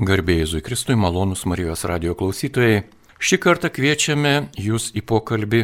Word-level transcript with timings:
Garbėjai 0.00 0.62
Kristui, 0.64 0.94
malonus 0.96 1.42
Marijos 1.44 1.82
radio 1.84 2.14
klausytojai. 2.16 2.86
Šį 3.20 3.36
kartą 3.36 3.68
kviečiame 3.68 4.48
jūs 4.56 4.86
į 4.96 5.02
pokalbį. 5.04 5.60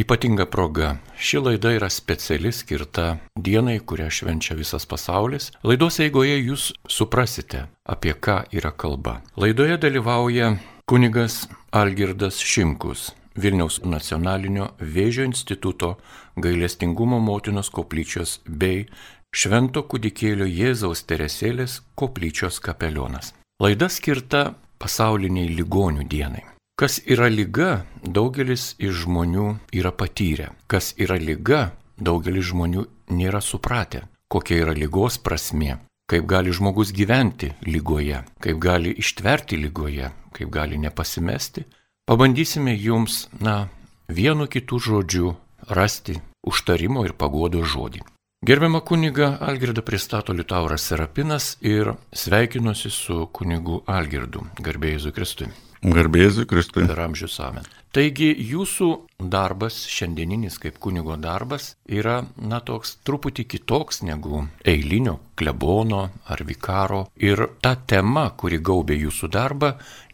Ypatinga 0.00 0.46
proga. 0.48 0.94
Ši 1.20 1.42
laida 1.42 1.74
yra 1.76 1.90
speciali 1.92 2.48
skirta 2.48 3.18
dienai, 3.36 3.76
kurią 3.84 4.08
švenčia 4.08 4.56
visas 4.56 4.88
pasaulis. 4.88 5.50
Laidos 5.60 6.00
eigoje 6.00 6.38
jūs 6.38 6.70
suprasite, 6.88 7.66
apie 7.84 8.16
ką 8.16 8.38
yra 8.56 8.72
kalba. 8.72 9.18
Laidoje 9.36 9.76
dalyvauja 9.76 10.54
kunigas 10.88 11.42
Algirdas 11.68 12.40
Šimkus, 12.40 13.10
Vilniaus 13.36 13.82
nacionalinio 13.84 14.72
vėžio 14.80 15.28
instituto 15.28 15.98
gailestingumo 16.40 17.20
motinos 17.20 17.68
koplyčios 17.68 18.38
bei 18.48 18.86
Švento 19.36 19.84
kūdikėlio 19.84 20.48
Jėzaus 20.48 21.04
Teresėlės 21.04 21.82
koplyčios 22.00 22.64
kapelionas. 22.64 23.34
Laida 23.64 23.86
skirta 23.88 24.40
pasauliniai 24.76 25.48
ligonių 25.56 26.02
dienai. 26.10 26.42
Kas 26.76 26.98
yra 27.08 27.30
lyga, 27.32 27.86
daugelis 28.04 28.74
iš 28.76 29.06
žmonių 29.06 29.46
yra 29.72 29.92
patyrę. 29.94 30.50
Kas 30.68 30.90
yra 31.00 31.16
lyga, 31.16 31.70
daugelis 31.96 32.50
žmonių 32.50 32.84
nėra 33.16 33.40
supratę, 33.40 34.02
kokia 34.28 34.58
yra 34.66 34.74
lygos 34.76 35.16
prasme, 35.16 35.78
kaip 36.10 36.28
gali 36.28 36.52
žmogus 36.52 36.92
gyventi 36.92 37.54
lygoje, 37.64 38.20
kaip 38.44 38.60
gali 38.60 38.92
ištverti 39.00 39.56
lygoje, 39.62 40.12
kaip 40.36 40.52
gali 40.52 40.76
nepasimesti. 40.84 41.64
Pabandysime 42.04 42.74
jums, 42.76 43.30
na, 43.40 43.70
vienu 44.12 44.44
kitų 44.44 44.82
žodžiu 44.90 45.36
rasti 45.72 46.18
užtarimo 46.44 47.06
ir 47.08 47.16
pagodo 47.16 47.64
žodį. 47.64 48.04
Gerbiamą 48.44 48.80
kunigą 48.80 49.38
Algirdą 49.40 49.82
pristato 49.82 50.32
Liutauras 50.32 50.82
Serapinas 50.82 51.56
ir 51.62 51.94
sveikinuosi 52.12 52.90
su 52.90 53.14
kunigu 53.32 53.78
Algirdu, 53.86 54.42
garbėjai 54.60 55.12
Kristui. 55.16 55.46
Garbėjai 55.80 56.44
Kristui. 56.50 56.82
Per 56.84 56.98
amžius 57.00 57.38
amen. 57.40 57.64
Taigi 57.96 58.26
jūsų 58.50 58.88
darbas, 59.32 59.78
šiandieninis 59.88 60.58
kaip 60.60 60.76
kunigo 60.76 61.16
darbas, 61.16 61.70
yra, 61.88 62.18
na, 62.36 62.58
toks 62.60 62.98
truputį 63.08 63.46
kitoks 63.48 64.02
negu 64.04 64.42
eilinio 64.60 65.14
klebono 65.40 66.02
ar 66.28 66.42
vikaro. 66.44 67.06
Ir 67.16 67.46
ta 67.64 67.72
tema, 67.76 68.26
kuri 68.36 68.58
gaubė 68.60 68.98
jūsų 69.06 69.30
darbą, 69.38 69.70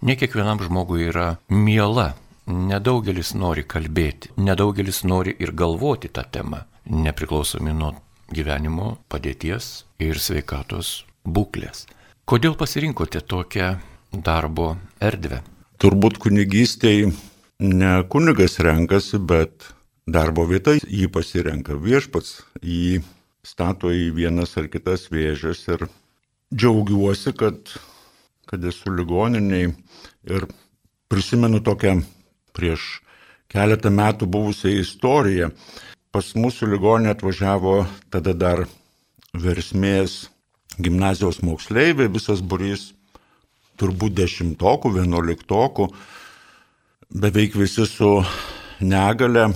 ne 0.06 0.14
kiekvienam 0.14 0.62
žmogui 0.69 1.08
yra 1.08 1.32
miela. 1.48 2.12
Nedaugelis 2.47 3.34
nori 3.34 3.66
kalbėti, 3.66 4.30
nedaugelis 4.38 5.02
nori 5.02 5.34
ir 5.42 5.50
galvoti 5.50 6.12
tą 6.14 6.22
temą, 6.30 6.62
nepriklausomi 6.86 7.74
nuo 7.74 7.91
gyvenimo 8.34 8.96
padėties 9.10 9.84
ir 10.02 10.18
sveikatos 10.22 11.04
būklės. 11.26 11.86
Kodėl 12.30 12.54
pasirinkote 12.58 13.22
tokią 13.26 13.72
darbo 14.12 14.76
erdvę? 15.02 15.42
Turbūt 15.80 16.20
kunigystėje 16.22 17.10
ne 17.60 17.92
kunigas 18.12 18.58
renkasi, 18.62 19.18
bet 19.18 19.70
darbo 20.06 20.44
vieta 20.48 20.76
jį 20.78 21.08
pasirenka 21.12 21.74
viešpats, 21.74 22.40
jį 22.62 23.00
stato 23.46 23.90
į 23.92 24.10
vienas 24.16 24.56
ar 24.60 24.68
kitas 24.72 25.08
vėžės 25.12 25.66
ir 25.72 25.86
džiaugiuosi, 26.54 27.32
kad, 27.36 27.58
kad 28.46 28.64
esu 28.64 28.92
ligoniniai 28.94 29.70
ir 30.30 30.48
prisimenu 31.10 31.62
tokią 31.64 32.00
prieš 32.54 33.00
keletą 33.50 33.90
metų 33.90 34.28
buvusią 34.30 34.74
istoriją 34.80 35.50
pas 36.14 36.33
mūsų 36.34 36.72
ligonę 36.72 37.12
atvažiavo 37.14 37.84
tada 38.11 38.34
dar 38.34 38.64
versmės 39.34 40.28
gimnazijos 40.80 41.41
moksleiviai, 41.47 42.11
visas 42.11 42.42
burys 42.42 42.91
turbūt 43.80 44.16
dešimtokų, 44.19 44.92
vienuoliktokų, 44.98 45.88
beveik 47.22 47.56
visi 47.56 47.86
su 47.88 48.11
negale 48.81 49.50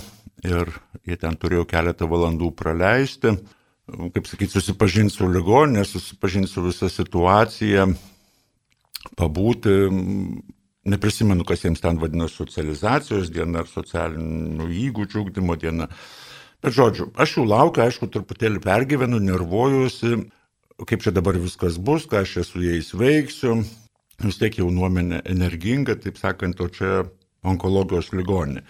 ir 0.45 0.71
jie 1.05 1.17
ten 1.19 1.37
turėjo 1.37 1.65
keletą 1.69 2.07
valandų 2.09 2.51
praleisti, 2.57 3.35
kaip 3.85 4.27
sakyti, 4.29 4.55
susipažinti 4.55 5.13
su 5.13 5.29
ligoninė, 5.29 5.85
susipažinti 5.85 6.49
su 6.49 6.63
visa 6.65 6.89
situacija, 6.89 7.85
pabūti, 9.19 9.75
neprisimenu, 10.89 11.45
kas 11.45 11.65
jiems 11.65 11.83
ten 11.83 11.99
vadina 12.01 12.29
socializacijos 12.29 13.29
diena 13.33 13.61
ar 13.61 13.69
socialinių 13.69 14.69
įgūdžių 14.87 15.25
ūkdymo 15.25 15.57
diena. 15.61 15.89
Bet 15.89 16.24
žodžiu, 16.73 17.09
aš 17.19 17.37
jų 17.37 17.45
laukiu, 17.49 17.83
aišku, 17.85 18.09
truputėlį 18.11 18.61
pergyvenu, 18.63 19.19
nervuojuosi, 19.21 20.21
kaip 20.87 21.03
čia 21.03 21.13
dabar 21.15 21.37
viskas 21.39 21.77
bus, 21.77 22.07
ką 22.09 22.23
aš 22.23 22.39
su 22.47 22.63
jais 22.63 22.93
veiksiu. 22.95 23.59
Vis 24.23 24.39
tiek 24.39 24.55
jau 24.57 24.69
nuomenė 24.71 25.19
energinga, 25.27 25.97
taip 25.99 26.17
sakant, 26.17 26.61
o 26.63 26.69
čia 26.71 27.03
onkologijos 27.43 28.13
ligoninė. 28.15 28.63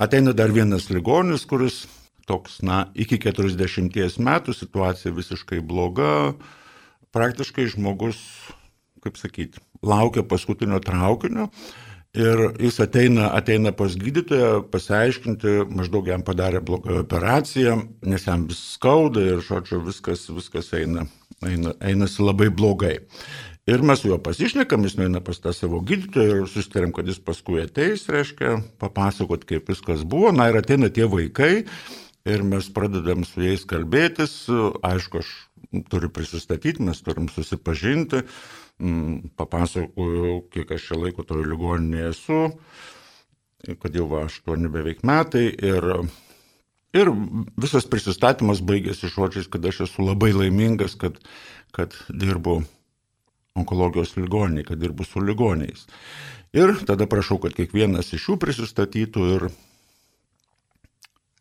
Ateina 0.00 0.32
dar 0.32 0.54
vienas 0.54 0.88
ligonis, 0.88 1.44
kuris 1.44 1.84
toks, 2.30 2.60
na, 2.64 2.86
iki 2.94 3.18
40 3.20 4.16
metų 4.24 4.54
situacija 4.56 5.12
visiškai 5.12 5.60
bloga, 5.60 6.32
praktiškai 7.12 7.66
žmogus, 7.74 8.18
kaip 9.04 9.20
sakyti, 9.20 9.60
laukia 9.82 10.24
paskutinio 10.24 10.80
traukinio 10.84 11.50
Ir 12.18 12.40
jis 12.58 12.80
ateina, 12.82 13.28
ateina 13.38 13.70
pas 13.70 13.92
gydytoją 13.94 14.64
pasiaiškinti, 14.72 15.52
maždaug 15.70 16.08
jam 16.10 16.24
padarė 16.26 16.58
blogą 16.66 16.96
operaciją, 17.04 17.76
nes 18.02 18.24
jam 18.26 18.48
vis 18.50 18.58
skauda 18.72 19.22
ir, 19.22 19.44
žodžiu, 19.46 19.78
viskas, 19.86 20.24
viskas 20.34 20.72
eina, 20.74 21.04
eina, 21.46 21.76
einasi 21.78 22.24
labai 22.26 22.48
blogai. 22.50 22.96
Ir 23.70 23.84
mes 23.86 24.02
su 24.02 24.10
juo 24.10 24.18
pasišnekam, 24.18 24.82
jis 24.88 24.96
nueina 24.98 25.20
pas 25.22 25.38
tą 25.38 25.52
savo 25.54 25.78
gydytoją 25.86 26.40
ir 26.40 26.50
susitarėm, 26.50 26.90
kad 26.96 27.06
jis 27.06 27.20
paskui 27.22 27.62
ateis, 27.62 28.08
reiškia, 28.10 28.56
papasakot, 28.82 29.46
kaip 29.46 29.70
viskas 29.70 30.02
buvo. 30.02 30.32
Na 30.34 30.48
ir 30.50 30.58
ateina 30.58 30.90
tie 30.90 31.06
vaikai 31.06 31.52
ir 32.26 32.42
mes 32.42 32.66
pradedam 32.74 33.22
su 33.28 33.44
jais 33.44 33.62
kalbėtis. 33.70 34.34
Aišku, 34.82 35.22
aš 35.22 35.30
turiu 35.92 36.10
prisistatyti, 36.10 36.82
mes 36.82 36.98
turim 37.06 37.30
susipažinti. 37.30 38.24
Papasakojau, 39.36 40.40
kiek 40.52 40.72
aš 40.72 40.88
čia 40.88 40.98
laiko 40.98 41.24
toje 41.28 41.44
ligoninėje 41.50 42.10
esu, 42.14 42.40
kad 43.82 43.96
jau 43.96 44.06
va 44.08 44.24
aštuoni 44.24 44.70
beveik 44.72 45.02
metai 45.04 45.50
ir, 45.52 45.86
ir 46.96 47.10
visas 47.60 47.84
prisistatymas 47.90 48.62
baigėsi 48.64 49.10
žodžiais, 49.12 49.50
kad 49.52 49.66
aš 49.68 49.82
esu 49.88 50.06
labai 50.06 50.32
laimingas, 50.32 50.96
kad, 51.00 51.20
kad 51.76 51.96
dirbu 52.08 52.62
onkologijos 53.60 54.16
ligoniniai, 54.16 54.64
kad 54.64 54.80
dirbu 54.80 55.04
su 55.04 55.20
ligoniais. 55.20 55.84
Ir 56.56 56.72
tada 56.86 57.06
prašau, 57.06 57.38
kad 57.42 57.54
kiekvienas 57.54 58.14
iš 58.16 58.30
jų 58.30 58.38
prisistatytų 58.40 59.26
ir, 59.36 59.46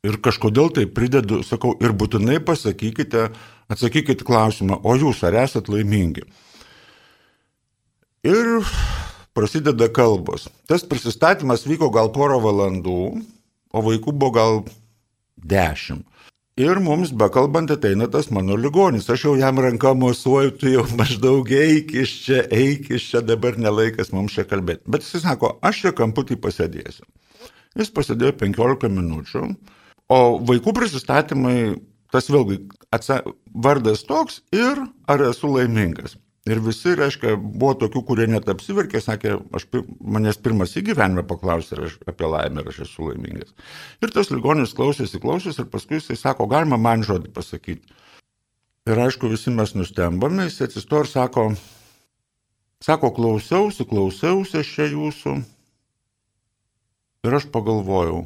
ir 0.06 0.20
kažkodėl 0.22 0.70
tai 0.76 0.86
pridedu, 0.92 1.40
sakau, 1.48 1.72
ir 1.82 1.96
būtinai 1.96 2.38
pasakykite, 2.46 3.30
atsakykite 3.72 4.28
klausimą, 4.28 4.82
o 4.84 5.00
jūs 5.00 5.24
ar 5.26 5.40
esat 5.46 5.72
laimingi? 5.72 6.28
Ir 8.24 8.66
prasideda 9.34 9.88
kalbos. 9.94 10.50
Tas 10.68 10.84
prisistatymas 10.84 11.64
vyko 11.68 11.88
gal 11.96 12.12
porą 12.12 12.42
valandų, 12.44 13.02
o 13.72 13.84
vaikų 13.86 14.12
buvo 14.12 14.34
gal 14.36 14.64
dešimt. 15.40 16.04
Ir 16.60 16.82
mums 16.84 17.14
bekalbant 17.16 17.72
ateina 17.72 18.10
tas 18.12 18.28
mano 18.36 18.58
ligonis. 18.60 19.08
Aš 19.08 19.30
jau 19.30 19.36
jam 19.40 19.62
ranką 19.64 19.94
mosuoju, 19.96 20.52
tu 20.60 20.68
jau 20.68 20.84
maždaug 21.00 21.48
eik 21.56 21.94
iš 22.02 22.16
čia, 22.26 22.42
eik 22.52 22.90
iš 22.98 23.06
čia, 23.14 23.22
dabar 23.24 23.56
nelaikas 23.56 24.12
mums 24.12 24.36
čia 24.36 24.44
kalbėti. 24.44 24.84
Bet 24.92 25.08
jis 25.08 25.24
sako, 25.24 25.54
aš 25.64 25.86
čia 25.86 25.96
kamputį 25.96 26.36
pasėdėsiu. 26.44 27.08
Jis 27.80 27.94
pasėdėjo 27.96 28.36
15 28.42 28.92
minučių, 28.92 29.46
o 30.12 30.20
vaikų 30.52 30.74
prisistatymai, 30.76 31.78
tas 32.12 32.28
vėlgi 32.28 32.66
atsa, 32.92 33.22
vardas 33.56 34.04
toks 34.04 34.42
ir 34.52 34.84
ar 35.08 35.24
esu 35.30 35.54
laimingas. 35.54 36.20
Ir 36.50 36.62
visi, 36.66 36.96
reiškia, 36.98 37.36
buvo 37.38 37.76
tokių, 37.78 38.02
kurie 38.08 38.26
net 38.30 38.48
apsiverkė, 38.50 39.02
sakė, 39.04 39.36
aš 39.54 39.68
manęs 40.02 40.40
pirmas 40.42 40.72
į 40.80 40.88
gyvenimą 40.88 41.22
paklausė 41.30 41.78
aš, 41.86 41.98
apie 42.10 42.26
laimę 42.26 42.64
ir 42.64 42.72
aš 42.72 42.80
esu 42.88 43.06
laimingas. 43.06 43.52
Ir 44.02 44.14
tas 44.16 44.32
ligonis 44.34 44.74
klausėsi, 44.74 45.22
klausėsi 45.22 45.62
ir 45.62 45.70
paskui 45.70 46.00
jisai 46.00 46.18
sako, 46.18 46.48
galima 46.50 46.80
man 46.82 47.06
žodį 47.06 47.30
pasakyti. 47.36 47.94
Ir 48.90 49.04
aišku, 49.04 49.30
visi 49.30 49.54
mes 49.54 49.76
nustembame, 49.78 50.48
jis 50.48 50.64
atsisto 50.66 51.04
ir 51.04 51.12
sako, 51.12 51.46
sako, 52.82 53.14
klausiausi, 53.20 53.86
klausiausi 53.86 54.64
aš 54.64 54.74
čia 54.74 54.90
jūsų. 54.96 55.38
Ir 57.30 57.36
aš 57.36 57.50
pagalvojau, 57.54 58.24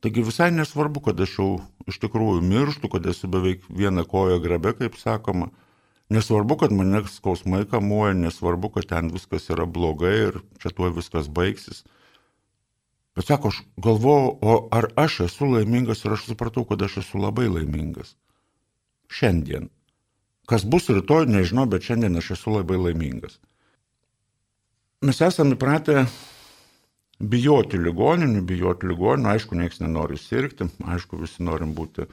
taigi 0.00 0.24
visai 0.24 0.48
nesvarbu, 0.54 1.04
kad 1.10 1.20
aš 1.20 1.36
jau 1.42 1.52
iš 1.90 2.00
tikrųjų 2.00 2.40
mirštu, 2.46 2.88
kad 2.88 3.04
esu 3.12 3.28
beveik 3.28 3.68
vieną 3.68 4.08
koją 4.08 4.40
grabe, 4.40 4.72
kaip 4.80 4.96
sakoma. 4.96 5.52
Nesvarbu, 6.08 6.56
kad 6.56 6.72
mane 6.72 7.02
skausmai 7.12 7.66
kamuoja, 7.68 8.14
nesvarbu, 8.16 8.70
kad 8.72 8.88
ten 8.88 9.10
viskas 9.12 9.50
yra 9.52 9.66
blogai 9.68 10.14
ir 10.28 10.38
čia 10.62 10.72
tuo 10.72 10.88
viskas 10.94 11.28
baigsis. 11.28 11.82
Bet 13.18 13.26
sako, 13.28 13.50
aš 13.52 13.60
galvoju, 13.76 14.30
o 14.40 14.54
ar 14.72 14.88
aš 14.96 15.20
esu 15.26 15.50
laimingas 15.50 16.04
ir 16.04 16.14
aš 16.14 16.28
supratau, 16.30 16.64
kad 16.64 16.82
aš 16.82 17.00
esu 17.02 17.20
labai 17.20 17.48
laimingas. 17.50 18.14
Šiandien. 19.12 19.68
Kas 20.48 20.64
bus 20.64 20.88
rytoj, 20.88 21.26
nežinau, 21.28 21.66
bet 21.68 21.84
šiandien 21.84 22.16
aš 22.16 22.30
esu 22.38 22.56
labai 22.56 22.78
laimingas. 22.80 23.40
mes 25.02 25.20
esame 25.20 25.54
įpratę 25.54 26.06
bijoti 27.20 27.78
ligoninių, 27.78 28.40
bijoti 28.46 28.88
ligoninių, 28.88 29.28
aišku, 29.34 29.58
niekas 29.58 29.82
nenori 29.82 30.16
sirgti, 30.18 30.70
aišku, 30.86 31.18
visi 31.20 31.42
norim 31.42 31.74
būti 31.74 32.06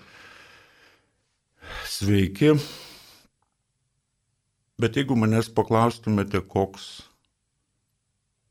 sveiki. 1.90 2.58
Bet 4.82 4.98
jeigu 5.00 5.16
manęs 5.16 5.48
paklaustumėte, 5.56 6.42
koks, 6.52 7.06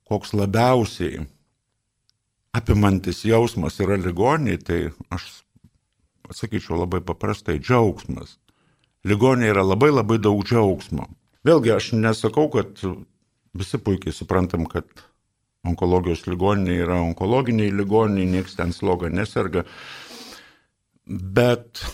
koks 0.09 0.33
labiausiai 0.33 1.27
apimantis 2.57 3.25
jausmas 3.29 3.77
yra 3.83 3.99
ligoniai, 4.01 4.57
tai 4.57 4.79
aš 5.13 5.27
atsakyčiau 6.31 6.79
labai 6.81 7.03
paprastai- 7.05 7.59
džiaugsmas. 7.65 8.39
Ligoniai 9.05 9.53
yra 9.53 9.65
labai 9.67 9.91
labai 9.93 10.19
daug 10.19 10.41
džiaugsmo. 10.45 11.09
Vėlgi 11.45 11.75
aš 11.75 11.93
nesakau, 11.93 12.49
kad 12.49 12.81
visi 13.53 13.79
puikiai 13.79 14.15
suprantam, 14.17 14.65
kad 14.67 14.87
onkologijos 15.65 16.25
ligoniniai 16.27 16.81
yra 16.87 17.01
onkologiniai 17.03 17.73
ligoniniai, 17.73 18.31
niekas 18.31 18.57
ten 18.57 18.73
sloga 18.73 19.11
neserga. 19.13 19.65
Bet 21.07 21.85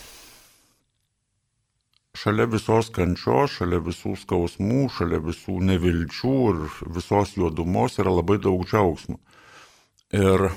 šalia 2.21 2.45
visos 2.45 2.91
kančios, 2.93 3.55
šalia 3.57 3.79
visų 3.81 4.13
skausmų, 4.21 4.85
šalia 4.93 5.21
visų 5.25 5.57
nevilčių 5.71 6.37
ir 6.51 6.59
visos 6.93 7.33
juodumos 7.37 7.97
yra 8.01 8.13
labai 8.13 8.37
daug 8.41 8.61
džiaugsmo. 8.67 9.17
Ir 10.13 10.51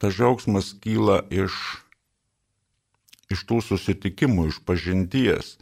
tas 0.00 0.16
džiaugsmas 0.16 0.72
kyla 0.82 1.20
iš, 1.30 1.54
iš 3.30 3.44
tų 3.46 3.60
susitikimų, 3.68 4.48
iš 4.50 4.62
pažinties. 4.66 5.54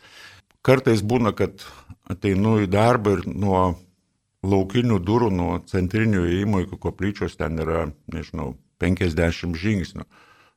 Kartais 0.65 1.05
būna, 1.05 1.35
kad 1.37 1.67
ateinu 2.09 2.63
į 2.65 2.71
darbą 2.73 3.19
ir 3.19 3.27
nuo 3.29 3.65
laukinių 4.45 5.01
durų, 5.05 5.29
nuo 5.33 5.59
centrinio 5.69 6.25
įėjimo 6.25 6.63
iki 6.65 6.81
koplyčios 6.81 7.37
ten 7.37 7.61
yra, 7.61 7.91
nežinau, 8.13 8.55
50 8.81 9.57
žingsnių. 9.61 10.09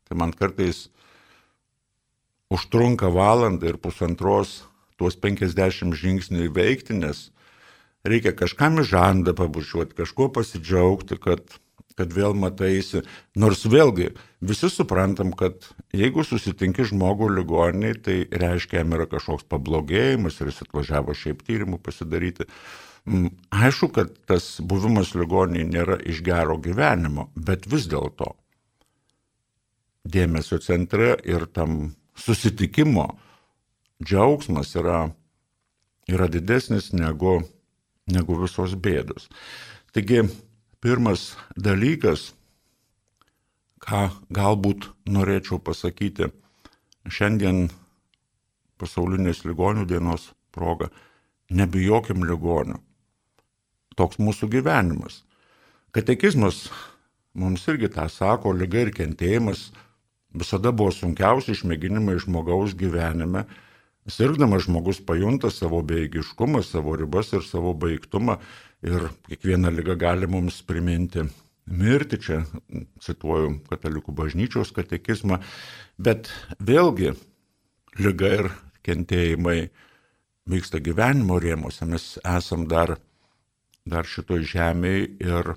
Tai 0.08 0.18
man 0.20 0.32
kartais 0.36 0.88
užtrunka 2.54 3.10
valandą 3.12 3.74
ir 3.74 3.80
pusantros 3.82 4.64
tuos 4.98 5.18
50 5.20 5.94
žingsnių 5.94 6.48
įveikti, 6.48 6.96
nes 6.98 7.28
reikia 8.08 8.34
kažkam 8.38 8.82
į 8.82 8.88
žandą 8.90 9.36
pabučiuoti, 9.38 9.98
kažkuo 9.98 10.30
pasidžiaugti, 10.34 11.20
kad, 11.22 11.44
kad 12.00 12.16
vėl 12.16 12.34
mataisi. 12.38 13.04
Nors 13.38 13.66
vėlgi 13.70 14.14
visi 14.42 14.72
suprantam, 14.74 15.36
kad 15.38 15.70
jeigu 15.94 16.26
susitinki 16.26 16.88
žmogų 16.88 17.30
ligoniai, 17.36 18.00
tai 18.00 18.18
reiškia, 18.32 18.82
jam 18.82 18.98
yra 18.98 19.10
kažkoks 19.12 19.46
pablogėjimas 19.52 20.40
ir 20.42 20.52
jis 20.52 20.64
atvažiavo 20.66 21.18
šiaip 21.18 21.46
tyrimų 21.46 21.82
pasidaryti. 21.84 22.50
Mm, 23.08 23.30
aišku, 23.54 23.92
kad 23.96 24.12
tas 24.28 24.58
buvimas 24.60 25.14
ligoniai 25.16 25.68
nėra 25.68 26.00
iš 26.04 26.24
gero 26.26 26.58
gyvenimo, 26.60 27.30
bet 27.36 27.70
vis 27.70 27.86
dėlto 27.92 28.34
dėmesio 30.08 30.60
centre 30.64 31.16
ir 31.28 31.46
tam 31.52 31.94
susitikimo 32.18 33.08
džiaugsmas 34.04 34.76
yra, 34.76 35.08
yra 36.10 36.28
didesnis 36.28 36.92
negu, 36.94 37.40
negu 38.12 38.38
visos 38.42 38.76
bėdos. 38.76 39.30
Taigi, 39.94 40.26
pirmas 40.84 41.32
dalykas, 41.58 42.32
ką 43.82 44.08
galbūt 44.34 44.90
norėčiau 45.10 45.62
pasakyti 45.64 46.30
šiandien 47.08 47.68
pasaulinės 48.78 49.46
ligonių 49.48 49.88
dienos 49.90 50.32
proga, 50.54 50.90
nebijokim 51.50 52.26
ligonių. 52.28 52.78
Toks 53.98 54.20
mūsų 54.22 54.50
gyvenimas. 54.54 55.24
Katekizmas 55.96 56.68
mums 57.34 57.64
irgi 57.72 57.90
tą 57.94 58.06
sako, 58.12 58.54
lyga 58.54 58.84
ir 58.86 58.92
kentėjimas 58.94 59.72
visada 60.40 60.72
buvo 60.72 60.94
sunkiausi 60.96 61.56
išmėginimai 61.56 62.20
žmogaus 62.24 62.76
gyvenime. 62.78 63.46
Sirgdamas 64.08 64.64
žmogus 64.68 65.02
pajunta 65.04 65.52
savo 65.52 65.82
beigiškumą, 65.84 66.62
savo 66.64 66.96
ribas 66.96 67.34
ir 67.36 67.44
savo 67.44 67.74
baigtumą 67.76 68.38
ir 68.86 69.10
kiekviena 69.28 69.74
lyga 69.74 69.98
gali 70.00 70.30
mums 70.32 70.62
priminti 70.64 71.26
mirti, 71.68 72.20
čia 72.22 72.42
cituoju 73.04 73.58
katalikų 73.68 74.14
bažnyčios 74.16 74.72
katekizmą, 74.76 75.42
bet 76.00 76.32
vėlgi 76.64 77.14
lyga 78.00 78.32
ir 78.38 78.50
kentėjimai 78.88 79.68
vyksta 80.48 80.80
gyvenimo 80.80 81.40
rėmose, 81.44 81.86
mes 81.90 82.16
esam 82.24 82.68
dar, 82.72 82.96
dar 83.84 84.08
šitoj 84.08 84.46
žemėje 84.48 85.10
ir 85.28 85.54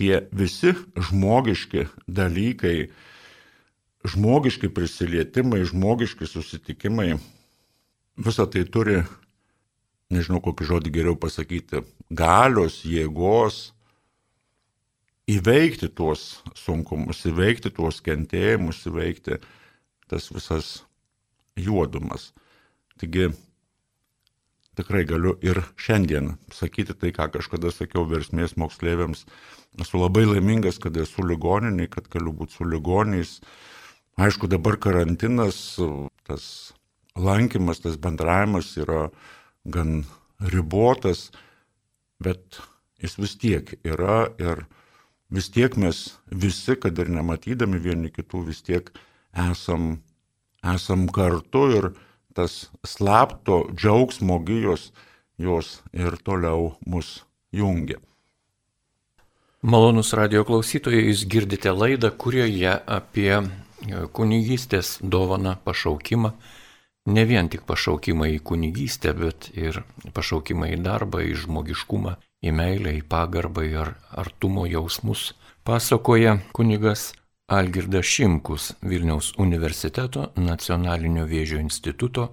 tie 0.00 0.22
visi 0.32 0.72
žmogiški 0.96 1.86
dalykai, 2.08 2.88
žmogiški 4.06 4.70
prisilietimai, 4.72 5.64
žmogiški 5.68 6.28
susitikimai, 6.28 7.14
visa 8.16 8.46
tai 8.50 8.64
turi, 8.64 9.02
nežinau 10.12 10.40
kokį 10.44 10.68
žodį 10.72 10.94
geriau 10.94 11.18
pasakyti, 11.20 11.84
galios, 12.10 12.80
jėgos 12.84 13.70
įveikti 15.30 15.90
tuos 15.94 16.40
sunkumus, 16.58 17.22
įveikti 17.28 17.70
tuos 17.74 18.00
kentėjimus, 18.04 18.82
įveikti 18.88 19.38
tas 20.10 20.26
visas 20.34 20.80
juodumas. 21.60 22.32
Taigi 22.98 23.30
tikrai 24.80 25.04
galiu 25.06 25.36
ir 25.44 25.60
šiandien 25.80 26.34
sakyti 26.54 26.96
tai, 26.96 27.12
ką 27.14 27.28
kažkada 27.36 27.70
sakiau 27.74 28.06
versmės 28.08 28.56
moksleiviams. 28.60 29.26
Esu 29.80 30.00
labai 30.00 30.24
laimingas, 30.26 30.80
kad 30.82 30.96
esu 30.98 31.24
ligoniniai, 31.26 31.90
kad 31.90 32.08
galiu 32.10 32.32
būti 32.34 32.58
su 32.58 32.66
ligoniais, 32.66 33.38
Aišku, 34.20 34.50
dabar 34.52 34.76
karantinas, 34.76 35.78
tas 36.28 36.74
lankymas, 37.16 37.78
tas 37.80 37.94
bendravimas 37.96 38.74
yra 38.76 39.06
gan 39.64 40.02
ribotas, 40.52 41.30
bet 42.20 42.58
jis 43.00 43.16
vis 43.16 43.32
tiek 43.40 43.72
yra 43.80 44.26
ir 44.36 44.66
vis 45.32 45.48
tiek 45.48 45.72
mes 45.80 46.02
visi, 46.28 46.76
kad 46.76 47.00
ir 47.00 47.08
nematydami 47.08 47.80
vieni 47.80 48.10
kitų, 48.12 48.42
vis 48.50 48.60
tiek 48.66 48.90
esam, 49.32 50.02
esam 50.60 51.08
kartu 51.08 51.64
ir 51.78 51.88
tas 52.36 52.66
slapto 52.84 53.62
džiaugsmo 53.72 54.36
gyjos 54.44 54.90
jos 55.40 55.78
ir 55.96 56.20
toliau 56.20 56.74
mus 56.84 57.22
jungia. 57.56 57.96
Malonus 59.64 60.12
radio 60.12 60.44
klausytojai, 60.44 61.06
jūs 61.08 61.24
girdite 61.24 61.72
laidą, 61.72 62.12
kurioje 62.12 62.76
apie 62.84 63.32
kunigystės 64.12 64.98
dovana 65.02 65.56
pašaukimą, 65.64 66.32
ne 67.06 67.24
vien 67.24 67.48
tik 67.48 67.64
pašaukimą 67.68 68.28
į 68.36 68.40
kunigystę, 68.44 69.14
bet 69.16 69.50
ir 69.54 69.82
pašaukimą 70.14 70.72
į 70.74 70.82
darbą, 70.84 71.22
į 71.24 71.34
žmogiškumą, 71.44 72.16
į 72.44 72.52
meilę, 72.56 72.94
į 73.00 73.02
pagarbą 73.08 73.64
ir 73.68 73.94
artumo 74.10 74.66
jausmus, 74.68 75.32
pasakoja 75.64 76.38
kunigas 76.52 77.12
Algirdas 77.50 78.06
Šimkus 78.06 78.72
Vilniaus 78.86 79.32
universiteto 79.42 80.28
nacionalinio 80.36 81.24
vėžio 81.26 81.58
instituto 81.58 82.28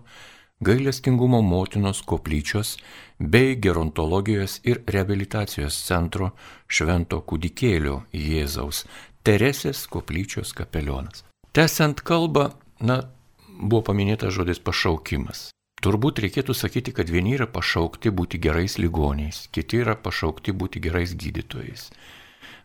gailestingumo 0.62 1.42
motinos 1.42 2.04
koplyčios 2.06 2.75
bei 3.20 3.56
gerontologijos 3.62 4.60
ir 4.63 4.84
rehabilitacijos 4.86 5.80
centro 5.88 6.32
Švento 6.68 7.24
kūdikėlio 7.25 8.04
Jėzaus 8.13 8.86
Teresės 9.25 9.88
koplyčios 9.92 10.54
kapelionas. 10.54 11.26
Tęsiant 11.58 12.04
kalbą, 12.06 12.52
na, 12.86 12.96
buvo 13.58 13.80
paminėtas 13.88 14.36
žodis 14.36 14.60
pašaukimas. 14.62 15.40
Turbūt 15.82 16.20
reikėtų 16.22 16.54
sakyti, 16.54 16.92
kad 16.94 17.10
vieni 17.10 17.32
yra 17.34 17.48
pašaukti 17.50 18.12
būti 18.14 18.38
gerais 18.44 18.76
ligoniais, 18.78 19.40
kiti 19.50 19.80
yra 19.82 19.96
pašaukti 19.98 20.54
būti 20.54 20.84
gerais 20.86 21.16
gydytojais. 21.18 21.88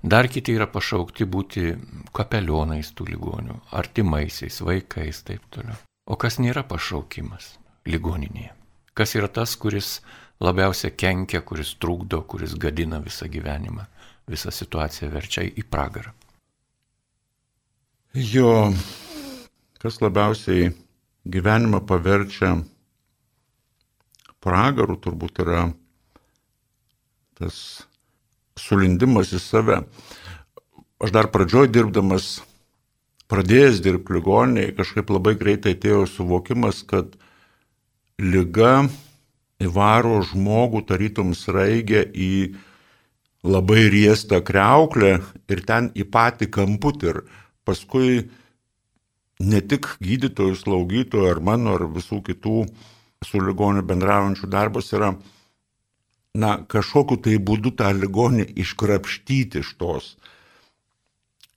Dar 0.05 0.29
kiti 0.29 0.59
yra 0.59 0.67
pašaukti 0.69 1.25
būti 1.25 1.65
kapelionais 2.13 2.93
tų 2.93 3.09
ligonių, 3.15 3.57
artimaisiais, 3.81 4.61
vaikais, 4.61 5.23
taip 5.25 5.49
toliau. 5.57 5.81
O 6.05 6.21
kas 6.21 6.37
nėra 6.37 6.61
pašaukimas 6.69 7.55
ligoninėje? 7.89 8.53
Kas 8.93 9.17
yra 9.17 9.33
tas, 9.33 9.57
kuris 9.57 10.03
labiausia 10.37 10.93
kenkia, 10.93 11.41
kuris 11.41 11.79
trukdo, 11.81 12.21
kuris 12.29 12.59
gadina 12.61 13.01
visą 13.01 13.33
gyvenimą, 13.33 13.89
visą 14.29 14.53
situaciją 14.53 15.09
verčia 15.17 15.49
į 15.49 15.65
pragarą? 15.65 16.13
Jo, 18.13 18.69
kas 19.81 19.95
labiausiai 20.05 20.67
gyvenimą 21.25 21.79
paverčia 21.89 22.59
pragarų, 24.45 24.99
turbūt 25.01 25.41
yra 25.41 25.63
tas 27.41 27.57
sulindimas 28.61 29.33
į 29.33 29.41
save. 29.41 29.81
Aš 31.01 31.17
dar 31.17 31.31
pradžioj 31.33 31.73
dirbdamas, 31.73 32.43
pradėjęs 33.33 33.81
dirbti 33.81 34.19
ligoniai, 34.19 34.77
kažkaip 34.77 35.09
labai 35.09 35.33
greitai 35.41 35.73
atėjo 35.73 36.05
suvokimas, 36.13 36.85
kad 36.85 37.17
lyga 38.21 38.91
įvaro 39.57 40.21
žmogų 40.21 40.85
tarytum 40.85 41.33
sraigę 41.33 42.05
į 42.13 42.35
labai 43.41 43.87
riesta 43.89 44.45
kreuklė 44.45 45.23
ir 45.49 45.65
ten 45.65 45.89
į 45.97 46.13
patį 46.13 46.53
kamputį 46.53 47.09
ir 47.15 47.25
paskui 47.69 48.29
ne 49.43 49.61
tik 49.61 49.89
gydytojų, 50.03 50.57
slaugytojų 50.59 51.31
ar 51.31 51.41
mano 51.45 51.77
ar 51.77 51.87
visų 51.91 52.23
kitų 52.27 52.65
su 53.27 53.41
ligoniu 53.43 53.83
bendraujančių 53.87 54.49
darbas 54.51 54.91
yra, 54.95 55.13
na, 56.35 56.57
kažkokiu 56.69 57.19
tai 57.23 57.37
būdu 57.39 57.75
tą 57.79 57.91
ligonį 57.97 58.49
iškrapštyti 58.65 59.63
iš 59.63 59.75
tos, 59.81 60.15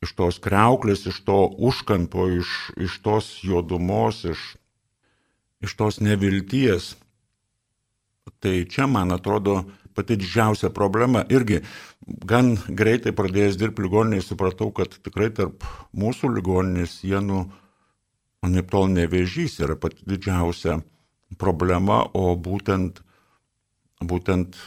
iš 0.03 0.13
tos 0.17 0.39
kreuklės, 0.43 1.05
iš 1.09 1.21
to 1.25 1.39
užkampo, 1.69 2.27
iš, 2.41 2.51
iš 2.77 2.99
tos 3.05 3.31
juodumos, 3.45 4.23
iš, 4.29 4.43
iš 5.65 5.77
tos 5.79 6.01
nevilties. 6.03 6.93
Tai 8.41 8.55
čia, 8.69 8.87
man 8.89 9.13
atrodo, 9.13 9.63
pati 9.95 10.17
didžiausia 10.19 10.71
problema. 10.75 11.23
Irgi 11.31 11.61
gan 12.05 12.55
greitai 12.67 13.15
pradėjęs 13.15 13.59
dirbti 13.59 13.85
ligoniniai 13.85 14.23
supratau, 14.23 14.71
kad 14.75 14.93
tikrai 15.05 15.31
tarp 15.33 15.65
mūsų 15.95 16.33
ligoninės 16.35 16.99
sienų, 17.01 17.45
anaip 18.45 18.69
tol 18.71 18.89
nevėžys 18.93 19.59
yra 19.63 19.77
pati 19.79 20.05
didžiausia 20.05 20.79
problema, 21.41 22.03
o 22.13 22.35
būtent, 22.37 23.01
būtent 24.03 24.57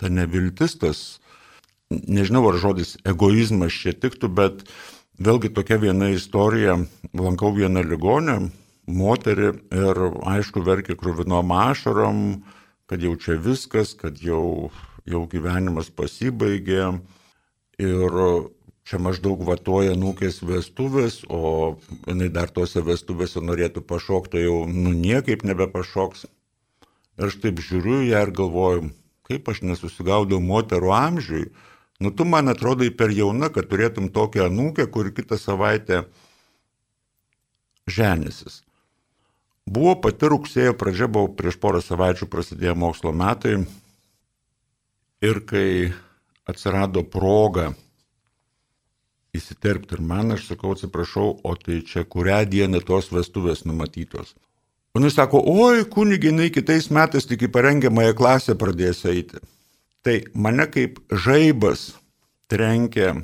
ta 0.00 0.10
neviltis, 0.12 0.76
tas, 0.80 1.02
nežinau 1.90 2.44
ar 2.50 2.58
žodis 2.60 2.96
egoizmas 3.08 3.74
čia 3.74 3.94
tiktų, 3.96 4.30
bet 4.32 4.64
vėlgi 5.20 5.52
tokia 5.56 5.80
viena 5.82 6.10
istorija, 6.14 6.78
lankau 7.16 7.52
vieną 7.56 7.84
ligonę, 7.84 8.38
moterį 8.90 9.50
ir 9.76 10.00
aišku 10.34 10.62
verkė 10.66 10.96
krūvinom 10.98 11.52
ašarom, 11.54 12.42
kad 12.90 13.02
jau 13.06 13.14
čia 13.14 13.36
viskas, 13.38 13.94
kad 13.94 14.18
jau, 14.18 14.72
jau 15.06 15.20
gyvenimas 15.30 15.92
pasibaigė 15.94 16.88
ir 17.78 18.16
čia 18.82 18.98
maždaug 18.98 19.44
vatoja 19.46 19.94
nūkės 19.94 20.40
vestuvės, 20.42 21.20
o 21.30 21.78
jinai 22.08 22.26
dar 22.34 22.50
tose 22.50 22.82
vestuvėse 22.82 23.38
norėtų 23.46 23.84
pašokti, 23.86 24.32
tai 24.34 24.42
jau 24.42 24.64
nu 24.66 24.90
niekaip 24.90 25.44
nebepašoks. 25.46 26.26
Ir 27.20 27.28
aš 27.28 27.36
taip 27.44 27.62
žiūriu 27.62 28.00
ją 28.08 28.24
ir 28.26 28.32
galvoju, 28.34 28.88
kaip 29.30 29.52
aš 29.52 29.62
nesusigaudau 29.70 30.40
moterų 30.42 30.90
amžiui. 30.96 31.44
Nu 32.02 32.10
tu 32.10 32.26
man 32.26 32.50
atrodai 32.50 32.90
per 32.90 33.14
jauna, 33.14 33.52
kad 33.54 33.70
turėtum 33.70 34.10
tokią 34.10 34.48
anūkę, 34.50 34.88
kuri 34.90 35.14
kitą 35.14 35.38
savaitę 35.38 36.02
ženysis. 37.86 38.64
Buvo 39.70 39.94
pati 40.02 40.26
rugsėjo 40.32 40.74
pradžia, 40.74 41.06
buvo 41.06 41.30
prieš 41.38 41.60
porą 41.62 41.78
savaičių 41.84 42.26
prasidėjo 42.30 42.74
mokslo 42.74 43.12
metai 43.14 43.60
ir 45.22 45.40
kai 45.46 45.92
atsirado 46.50 47.04
proga 47.06 47.68
įsiterpti 49.36 49.94
ir 49.94 50.02
man, 50.02 50.34
aš 50.34 50.48
sakau, 50.48 50.74
atsiprašau, 50.74 51.36
o 51.46 51.54
tai 51.54 51.80
čia 51.86 52.02
kurią 52.02 52.42
dieną 52.50 52.82
tos 52.86 53.12
vestuvės 53.14 53.62
numatytos. 53.68 54.34
O 54.90 54.98
jis 55.04 55.14
sako, 55.14 55.38
oi, 55.46 55.84
kuniginai 55.86 56.50
kitais 56.50 56.90
metais 56.90 57.28
tik 57.30 57.46
į 57.46 57.52
parengiamąją 57.54 58.16
klasę 58.18 58.56
pradės 58.58 59.04
eiti. 59.06 59.38
Tai 60.02 60.16
mane 60.34 60.66
kaip 60.66 60.98
žaibas 61.14 61.92
trenkė, 62.50 63.20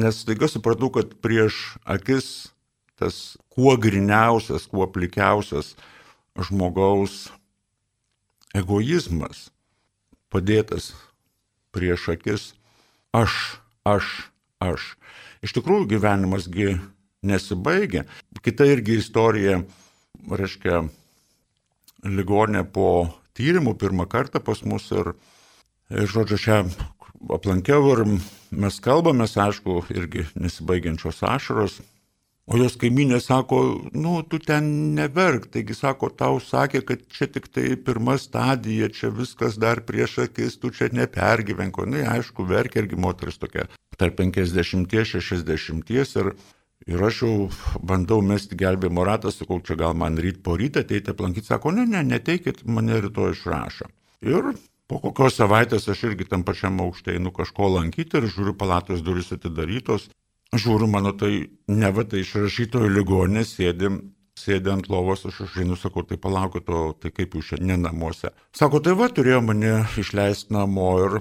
nes 0.00 0.24
taiga 0.24 0.48
supratau, 0.48 0.88
kad 0.94 1.12
prieš 1.20 1.76
akis 1.84 2.54
tas 2.96 3.36
kuo 3.56 3.76
griniausias, 3.80 4.68
kuo 4.68 4.86
plikiausias 4.92 5.74
žmogaus 6.36 7.30
egoizmas 8.56 9.48
padėtas 10.32 10.92
prieš 11.72 12.10
akis 12.12 12.50
aš, 13.16 13.32
aš, 13.88 14.06
aš. 14.60 14.92
Iš 15.44 15.56
tikrųjų 15.56 15.88
gyvenimasgi 15.94 16.76
nesibaigia. 17.26 18.04
Kita 18.44 18.66
irgi 18.68 18.98
istorija, 19.00 19.60
reiškia, 20.28 20.84
ligonė 22.04 22.64
po 22.68 23.08
tyrimų 23.36 23.76
pirmą 23.80 24.06
kartą 24.10 24.40
pas 24.44 24.62
mus 24.68 24.88
ir, 24.94 25.14
ir 25.92 26.08
žodžiu, 26.10 26.40
šią 26.40 26.58
aplankiau 27.32 27.92
ir 27.94 28.04
mes 28.52 28.80
kalbamės, 28.84 29.36
aišku, 29.40 29.80
irgi 29.94 30.26
nesibaigiančios 30.36 31.22
ašaros, 31.26 31.80
O 32.46 32.54
jos 32.54 32.76
kaiminė 32.78 33.18
sako, 33.18 33.56
nu, 33.98 34.20
tu 34.30 34.38
ten 34.38 34.66
neverk, 34.94 35.48
taigi 35.50 35.74
sako, 35.74 36.12
tau 36.14 36.36
sakė, 36.38 36.84
kad 36.86 37.00
čia 37.10 37.26
tik 37.26 37.48
tai 37.50 37.72
pirma 37.74 38.14
stadija, 38.22 38.86
čia 38.94 39.10
viskas 39.10 39.56
dar 39.58 39.80
prieš 39.88 40.20
akis, 40.28 40.54
tu 40.62 40.70
čia 40.70 40.86
nepergyvenko. 40.94 41.88
Na, 41.90 42.04
aišku, 42.12 42.46
verkia 42.46 42.84
irgi 42.84 42.98
moteris 43.02 43.40
tokia, 43.42 43.66
tarp 43.98 44.20
50-60 44.20 45.90
ir, 46.22 46.30
ir 46.86 47.02
aš 47.08 47.18
jau 47.24 47.32
bandau 47.82 48.20
mesti 48.22 48.58
gelbėjimo 48.60 49.06
ratą, 49.08 49.32
sakau, 49.34 49.58
čia 49.66 49.74
gal 49.80 49.98
man 49.98 50.14
ryt 50.22 50.38
po 50.46 50.54
rytą 50.54 50.84
ateiti 50.86 51.10
aplankyti, 51.10 51.50
sako, 51.50 51.74
ne, 51.74 51.88
ne, 51.90 52.04
neteikit, 52.06 52.62
mane 52.70 53.00
rytoj 53.08 53.34
išrašo. 53.34 53.90
Ir 54.22 54.52
po 54.86 55.00
kokios 55.02 55.34
savaitės 55.40 55.90
aš 55.90 56.04
irgi 56.12 56.28
tam 56.30 56.46
pačiam 56.46 56.78
aukštai 56.84 57.18
einu 57.18 57.34
kažko 57.34 57.72
lankyti 57.74 58.20
ir 58.20 58.30
žiūriu, 58.30 58.54
palatos 58.54 59.02
duris 59.02 59.34
atidarytos 59.34 60.06
žiūriu, 60.54 60.86
mano 60.90 61.12
tai 61.16 61.48
ne 61.68 61.90
va 61.94 62.04
tai 62.06 62.22
išrašytojo 62.22 62.90
ligonė 62.92 63.42
sėdi, 63.46 63.90
sėdi 64.38 64.70
ant 64.72 64.88
lovos, 64.92 65.24
aš 65.26 65.42
užeinu, 65.46 65.78
sakau, 65.80 66.04
tai 66.06 66.18
palaukit, 66.20 66.68
o 66.68 66.92
tai 67.00 67.10
kaip 67.14 67.34
jūs 67.34 67.52
šiandien 67.52 67.82
namuose. 67.86 68.30
Sako, 68.56 68.82
tai 68.84 68.94
va, 68.98 69.08
turėjo 69.12 69.42
mane 69.44 69.72
išleisti 69.98 70.54
namo 70.54 70.90
ir, 71.04 71.18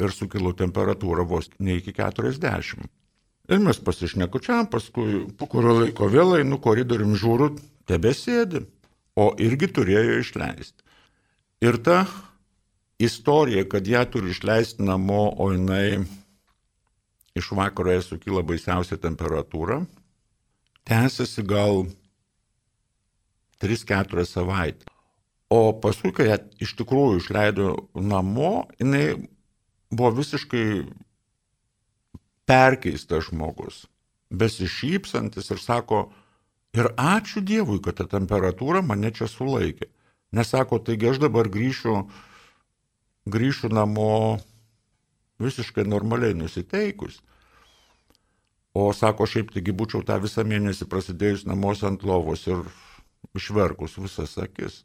ir 0.00 0.14
sukilo 0.16 0.54
temperatūra 0.56 1.26
vos 1.28 1.50
ne 1.58 1.78
iki 1.78 1.94
40. 1.96 2.88
Ir 3.52 3.60
mes 3.60 3.80
pasišnekučiam, 3.84 4.70
paskui 4.72 5.26
po 5.36 5.48
kurio 5.52 5.76
laiko 5.82 6.08
vėl 6.08 6.38
einu 6.38 6.56
koridorium 6.64 7.12
žiūriu, 7.20 7.52
tebesėdi, 7.88 8.64
o 9.20 9.34
irgi 9.36 9.68
turėjo 9.76 10.20
išleisti. 10.22 10.80
Ir 11.64 11.76
ta 11.84 12.06
istorija, 12.98 13.66
kad 13.68 13.86
ją 13.86 14.04
turi 14.08 14.32
išleisti 14.32 14.84
namo, 14.84 15.28
o 15.36 15.50
jinai 15.52 16.06
iš 17.34 17.50
vakaro 17.58 17.92
jai 17.92 18.02
sukyla 18.02 18.42
baisiausia 18.46 18.98
temperatūra, 19.00 19.82
tęsiasi 20.86 21.44
gal 21.46 21.86
3-4 23.62 24.26
savaitę. 24.28 24.86
O 25.50 25.72
paskui, 25.78 26.12
kai 26.14 26.28
ją 26.30 26.38
iš 26.64 26.74
tikrųjų 26.78 27.18
išleido 27.20 27.70
namo, 27.94 28.64
jinai 28.80 29.28
buvo 29.92 30.10
visiškai 30.18 30.66
perkeistas 32.48 33.28
žmogus, 33.28 33.84
besišypsantis 34.34 35.50
ir 35.54 35.60
sako, 35.62 36.06
ir 36.74 36.90
ačiū 36.98 37.44
Dievui, 37.44 37.80
kad 37.84 38.00
ta 38.00 38.08
temperatūra 38.10 38.82
mane 38.82 39.12
čia 39.14 39.28
sulaikė. 39.30 39.90
Nesako, 40.34 40.80
taigi 40.82 41.12
aš 41.12 41.20
dabar 41.22 41.46
grįšiu, 41.52 42.00
grįšiu 43.30 43.70
namo 43.70 44.40
visiškai 45.42 45.84
normaliai 45.88 46.34
nusiteikus. 46.34 47.20
O 48.74 48.88
sako, 48.92 49.26
šiaip 49.30 49.52
taigi 49.54 49.74
būčiau 49.74 50.02
tą 50.06 50.18
visą 50.22 50.42
mėnesį 50.46 50.88
prasidėjus 50.90 51.46
namuose 51.46 51.86
ant 51.86 52.02
lovos 52.02 52.46
ir 52.50 52.64
išverkus 53.38 53.98
visas 54.02 54.34
akis. 54.38 54.82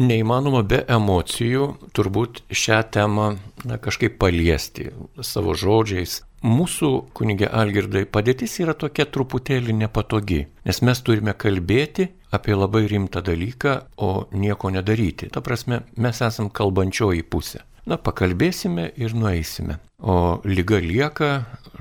Neįmanoma 0.00 0.62
be 0.64 0.80
emocijų 0.88 1.66
turbūt 1.92 2.40
šią 2.48 2.78
temą 2.94 3.26
na, 3.68 3.76
kažkaip 3.76 4.16
paliesti 4.18 4.88
savo 5.20 5.52
žodžiais. 5.52 6.22
Mūsų 6.42 6.88
kunigė 7.14 7.46
Algirdai 7.46 8.06
padėtis 8.10 8.56
yra 8.64 8.72
tokia 8.74 9.04
truputėlį 9.06 9.76
nepatogi, 9.84 10.40
nes 10.66 10.80
mes 10.82 11.02
turime 11.04 11.36
kalbėti 11.38 12.08
apie 12.34 12.56
labai 12.56 12.86
rimtą 12.90 13.22
dalyką, 13.22 13.74
o 14.02 14.26
nieko 14.32 14.72
nedaryti. 14.72 15.28
Ta 15.30 15.44
prasme, 15.44 15.84
mes 15.94 16.22
esam 16.24 16.48
kalbančioji 16.50 17.22
pusė. 17.22 17.60
Na, 17.82 17.98
pakalbėsime 17.98 18.92
ir 18.94 19.14
nueisime. 19.18 19.80
O 19.98 20.38
lyga 20.46 20.78
lieka, 20.82 21.30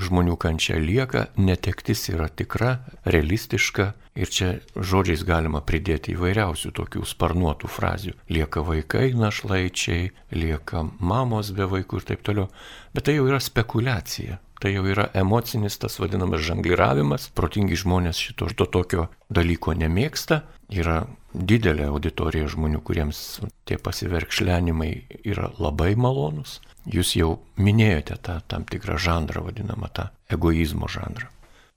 žmonių 0.01 0.33
kančia 0.41 0.79
lieka, 0.81 1.27
netektis 1.37 2.07
yra 2.09 2.25
tikra, 2.29 2.79
realistiška 3.05 3.91
ir 4.17 4.31
čia 4.33 4.49
žodžiais 4.75 5.21
galima 5.27 5.61
pridėti 5.61 6.15
įvairiausių 6.15 6.73
tokių 6.77 7.05
sparnuotų 7.05 7.69
frazių. 7.69 8.15
Lieka 8.33 8.65
vaikai 8.65 9.11
našlaičiai, 9.17 10.09
lieka 10.33 10.87
mamos 10.99 11.53
be 11.53 11.69
vaikų 11.69 12.01
ir 12.01 12.07
taip 12.09 12.25
toliau. 12.25 12.49
Bet 12.95 13.05
tai 13.05 13.19
jau 13.19 13.29
yra 13.29 13.41
spekulacija. 13.41 14.41
Tai 14.61 14.69
jau 14.69 14.83
yra 14.85 15.07
emocinis 15.17 15.79
tas 15.81 15.95
vadinamas 15.97 16.43
žangliravimas. 16.45 17.31
Protingi 17.33 17.79
žmonės 17.81 18.19
šito 18.21 18.45
to 18.53 18.67
tokio 18.69 19.07
dalyko 19.33 19.73
nemėgsta. 19.73 20.43
Yra 20.69 20.99
didelė 21.33 21.87
auditorija 21.89 22.45
žmonių, 22.51 22.83
kuriems 22.85 23.41
tie 23.65 23.79
pasiverkšlenimai 23.81 24.91
yra 25.25 25.49
labai 25.57 25.95
malonus. 25.97 26.59
Jūs 26.85 27.15
jau 27.17 27.31
minėjote 27.57 28.19
tą 28.21 28.37
tam 28.45 28.69
tikrą 28.69 28.99
žanrą, 29.01 29.47
vadinamą 29.49 29.89
tą 29.89 30.11
egoizmo 30.29 30.85
žanrą. 30.91 31.31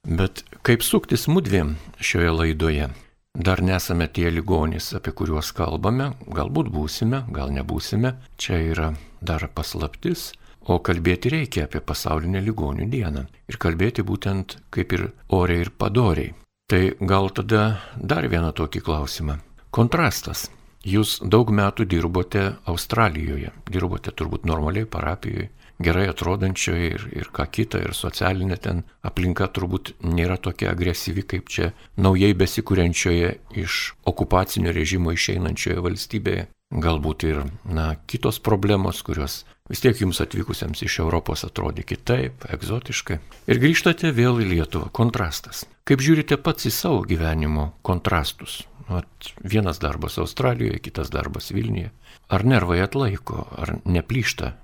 Bet 0.04 0.44
kaip 0.60 0.84
suktis 0.84 1.24
mudviem 1.32 1.78
šioje 2.04 2.36
laidoje? 2.36 2.92
Dar 3.34 3.64
nesame 3.64 4.06
tie 4.12 4.28
ligonys, 4.30 4.92
apie 4.94 5.10
kuriuos 5.16 5.48
kalbame, 5.56 6.12
galbūt 6.28 6.68
būsime, 6.70 7.24
gal 7.34 7.48
nebūsime, 7.50 8.12
čia 8.38 8.60
yra 8.68 8.92
dar 9.24 9.48
paslaptis, 9.50 10.34
O 10.64 10.78
kalbėti 10.80 11.28
reikia 11.32 11.66
apie 11.66 11.82
pasaulinę 11.84 12.40
ligonių 12.40 12.88
dieną. 12.88 13.26
Ir 13.52 13.60
kalbėti 13.60 14.04
būtent 14.06 14.56
kaip 14.72 14.92
ir 14.96 15.10
oriai 15.28 15.66
ir 15.66 15.70
padoriai. 15.76 16.32
Tai 16.70 16.82
gal 17.00 17.28
tada 17.36 17.64
dar 18.00 18.24
vieną 18.32 18.54
tokį 18.56 18.80
klausimą. 18.86 19.36
Kontrastas. 19.70 20.48
Jūs 20.84 21.18
daug 21.24 21.48
metų 21.48 21.84
dirbote 21.88 22.44
Australijoje, 22.68 23.52
dirbote 23.72 24.12
turbūt 24.12 24.44
normaliai 24.44 24.84
parapijoje, 24.84 25.48
gerai 25.80 26.06
atrodančioje 26.08 26.90
ir, 26.90 27.06
ir 27.12 27.30
ką 27.32 27.46
kita, 27.50 27.80
ir 27.80 27.94
socialinė 27.96 28.58
ten 28.60 28.82
aplinka 29.02 29.48
turbūt 29.48 29.94
nėra 30.04 30.36
tokia 30.36 30.72
agresyvi 30.72 31.24
kaip 31.28 31.48
čia 31.48 31.70
naujai 31.96 32.34
besikūrenčioje 32.36 33.32
iš 33.64 33.78
okupacinio 34.12 34.72
režimo 34.76 35.12
išeinančioje 35.16 35.84
valstybėje. 35.88 36.46
Galbūt 36.72 37.26
ir, 37.28 37.42
na, 37.68 37.94
kitos 38.10 38.40
problemos, 38.42 39.02
kurios 39.06 39.42
vis 39.70 39.82
tiek 39.84 40.00
jums 40.00 40.20
atvykusiems 40.24 40.82
iš 40.86 40.98
Europos 41.04 41.44
atrodė 41.46 41.84
kitaip, 41.86 42.46
egzotiškai. 42.50 43.20
Ir 43.50 43.60
grįžtate 43.62 44.10
vėl 44.16 44.40
į 44.42 44.48
Lietuvą. 44.56 44.88
Kontrastas. 44.96 45.66
Kaip 45.84 46.02
žiūrite 46.02 46.40
pats 46.40 46.66
į 46.66 46.74
savo 46.74 47.04
gyvenimo 47.06 47.72
kontrastus? 47.86 48.62
At 48.88 49.30
vienas 49.40 49.78
darbas 49.80 50.18
Australijoje, 50.20 50.82
kitas 50.84 51.12
darbas 51.12 51.52
Vilniuje. 51.54 51.92
Ar 52.28 52.44
nervai 52.44 52.82
atlaiko, 52.84 53.46
ar 53.56 53.78
neplyšta 53.84 54.54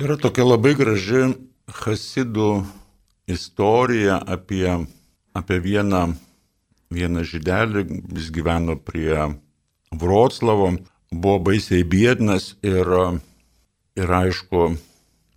Yra 0.00 0.16
tokia 0.16 0.42
labai 0.46 0.72
graži 0.72 1.34
Hasidų 1.82 2.62
istorija 3.30 4.16
apie, 4.34 4.66
apie 5.36 5.58
vieną, 5.62 6.00
vieną 6.90 7.22
žydelį, 7.28 7.84
jis 8.16 8.30
gyveno 8.32 8.78
prie 8.80 9.28
Vroclavo, 9.92 10.72
buvo 11.12 11.38
baisiai 11.50 11.84
biednas 11.84 12.54
ir, 12.64 12.88
ir 13.96 14.14
aišku, 14.18 14.72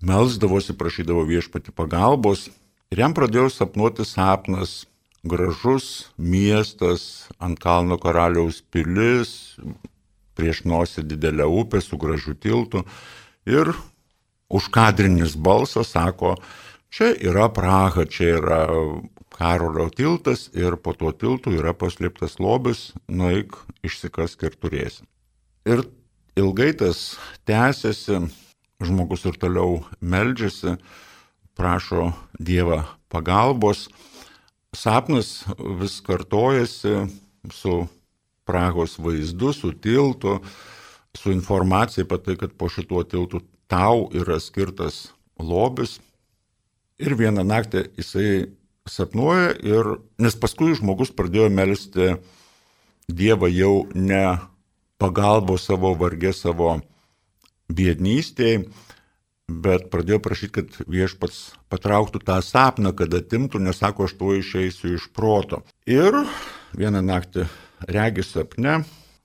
melsdavosi, 0.06 0.76
prašydavo 0.78 1.26
viešpati 1.28 1.76
pagalbos. 1.76 2.48
Ir 2.94 3.02
jam 3.04 3.16
pradėjo 3.18 3.50
sapnuoti 3.52 4.06
sapnas, 4.08 4.86
gražus 5.26 6.12
miestas, 6.18 7.28
ant 7.42 7.60
kalno 7.60 7.98
karaliaus 8.02 8.62
pilis, 8.72 9.58
prieš 10.38 10.64
nosį 10.70 11.06
didelę 11.10 11.48
upę 11.50 11.82
su 11.82 11.98
gražiu 11.98 12.36
tiltu. 12.38 12.86
Ir 13.50 13.74
užkadrinis 14.50 15.36
balsas 15.36 15.92
sako, 15.96 16.36
čia 16.94 17.12
yra 17.18 17.50
Praha, 17.50 18.06
čia 18.06 18.38
yra 18.40 18.62
Karolio 19.36 19.90
tiltas 19.92 20.48
ir 20.56 20.78
po 20.80 20.94
tuo 20.96 21.12
tiltu 21.12 21.52
yra 21.58 21.74
paslėptas 21.76 22.38
lobis, 22.40 22.94
nueik 23.12 23.58
išsikask 23.84 24.48
ir 24.48 24.56
turėsi. 24.56 25.04
Ir 25.66 25.82
ilgai 26.38 26.76
tas 26.78 27.16
tęsiasi, 27.50 28.20
žmogus 28.86 29.24
ir 29.26 29.40
toliau 29.42 29.80
meldžiasi, 29.98 30.76
prašo 31.58 32.12
Dievą 32.38 32.84
pagalbos, 33.10 33.88
sapnas 34.76 35.42
vis 35.80 35.98
kartojasi 36.06 37.08
su 37.50 37.88
Prahos 38.46 39.00
vaizdu, 39.02 39.54
su 39.58 39.72
tiltu, 39.74 40.38
su 41.18 41.32
informacija 41.34 42.06
apie 42.06 42.22
tai, 42.22 42.36
kad 42.38 42.54
po 42.54 42.70
šituo 42.70 43.02
tiltu 43.10 43.42
tau 43.66 44.12
yra 44.14 44.38
skirtas 44.40 45.08
lobis. 45.42 45.98
Ir 47.02 47.18
vieną 47.18 47.42
naktį 47.42 47.88
jisai 47.98 48.52
sapnuoja 48.86 49.56
ir, 49.66 49.96
nes 50.22 50.38
paskui 50.38 50.76
žmogus 50.78 51.10
pradėjo 51.10 51.50
melstį 51.50 52.16
Dievą 53.10 53.50
jau 53.50 53.88
ne 53.94 54.38
pagalbo 55.02 55.58
savo 55.60 55.94
vargė, 55.98 56.34
savo 56.34 56.80
biednystėje, 57.72 58.66
bet 59.46 59.90
pradėjo 59.94 60.20
prašyti, 60.26 60.54
kad 60.56 60.78
viešpats 60.90 61.56
patrauktų 61.70 62.22
tą 62.26 62.40
sapną, 62.46 62.94
kad 62.98 63.14
atimtų, 63.14 63.62
nesako, 63.62 64.08
aš 64.08 64.16
tuo 64.20 64.34
išeisiu 64.38 64.96
iš 64.96 65.10
proto. 65.14 65.62
Ir 65.86 66.24
vieną 66.78 67.04
naktį 67.06 67.46
regi 67.90 68.26
sapne 68.26 68.82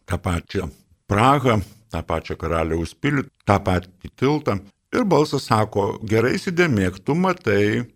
tą 0.08 0.18
pačią 0.20 0.68
Prahą, 1.10 1.56
tą 1.90 2.02
pačią 2.06 2.36
karaliaus 2.38 2.92
pilį, 2.94 3.24
tą 3.42 3.56
patį 3.66 4.12
tiltą. 4.14 4.60
Ir 4.94 5.06
balsas 5.06 5.48
sako, 5.48 5.96
gerai 6.06 6.36
įsidėmėk, 6.36 7.00
tu 7.02 7.16
matai 7.18 7.86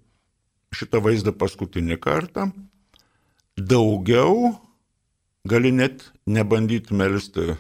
šitą 0.75 0.99
vaizdą 1.03 1.35
paskutinį 1.39 1.99
kartą, 2.03 2.49
daugiau 3.55 4.55
gali 5.45 5.73
net 5.77 6.07
nebandyti 6.25 6.97
melstį 6.97 7.55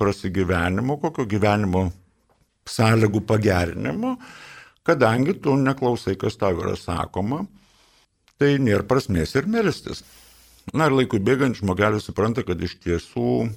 prasigyvenimo, 0.00 0.98
kokio 1.00 1.24
gyvenimo 1.28 1.86
sąlygų 2.68 3.22
pagerinimo, 3.28 4.14
kadangi 4.84 5.36
tu 5.40 5.54
neklausai, 5.56 6.18
kas 6.20 6.36
tau 6.40 6.58
yra 6.60 6.74
sakoma, 6.76 7.44
tai 8.40 8.56
nėra 8.60 8.84
prasmės 8.88 9.34
ir 9.38 9.48
melstis. 9.48 10.04
Na 10.72 10.88
ir 10.88 10.96
laikui 10.96 11.20
bėgant 11.20 11.56
žmogelis 11.60 12.08
supranta, 12.08 12.44
kad 12.44 12.60
iš 12.60 12.78
tiesų 12.84 13.48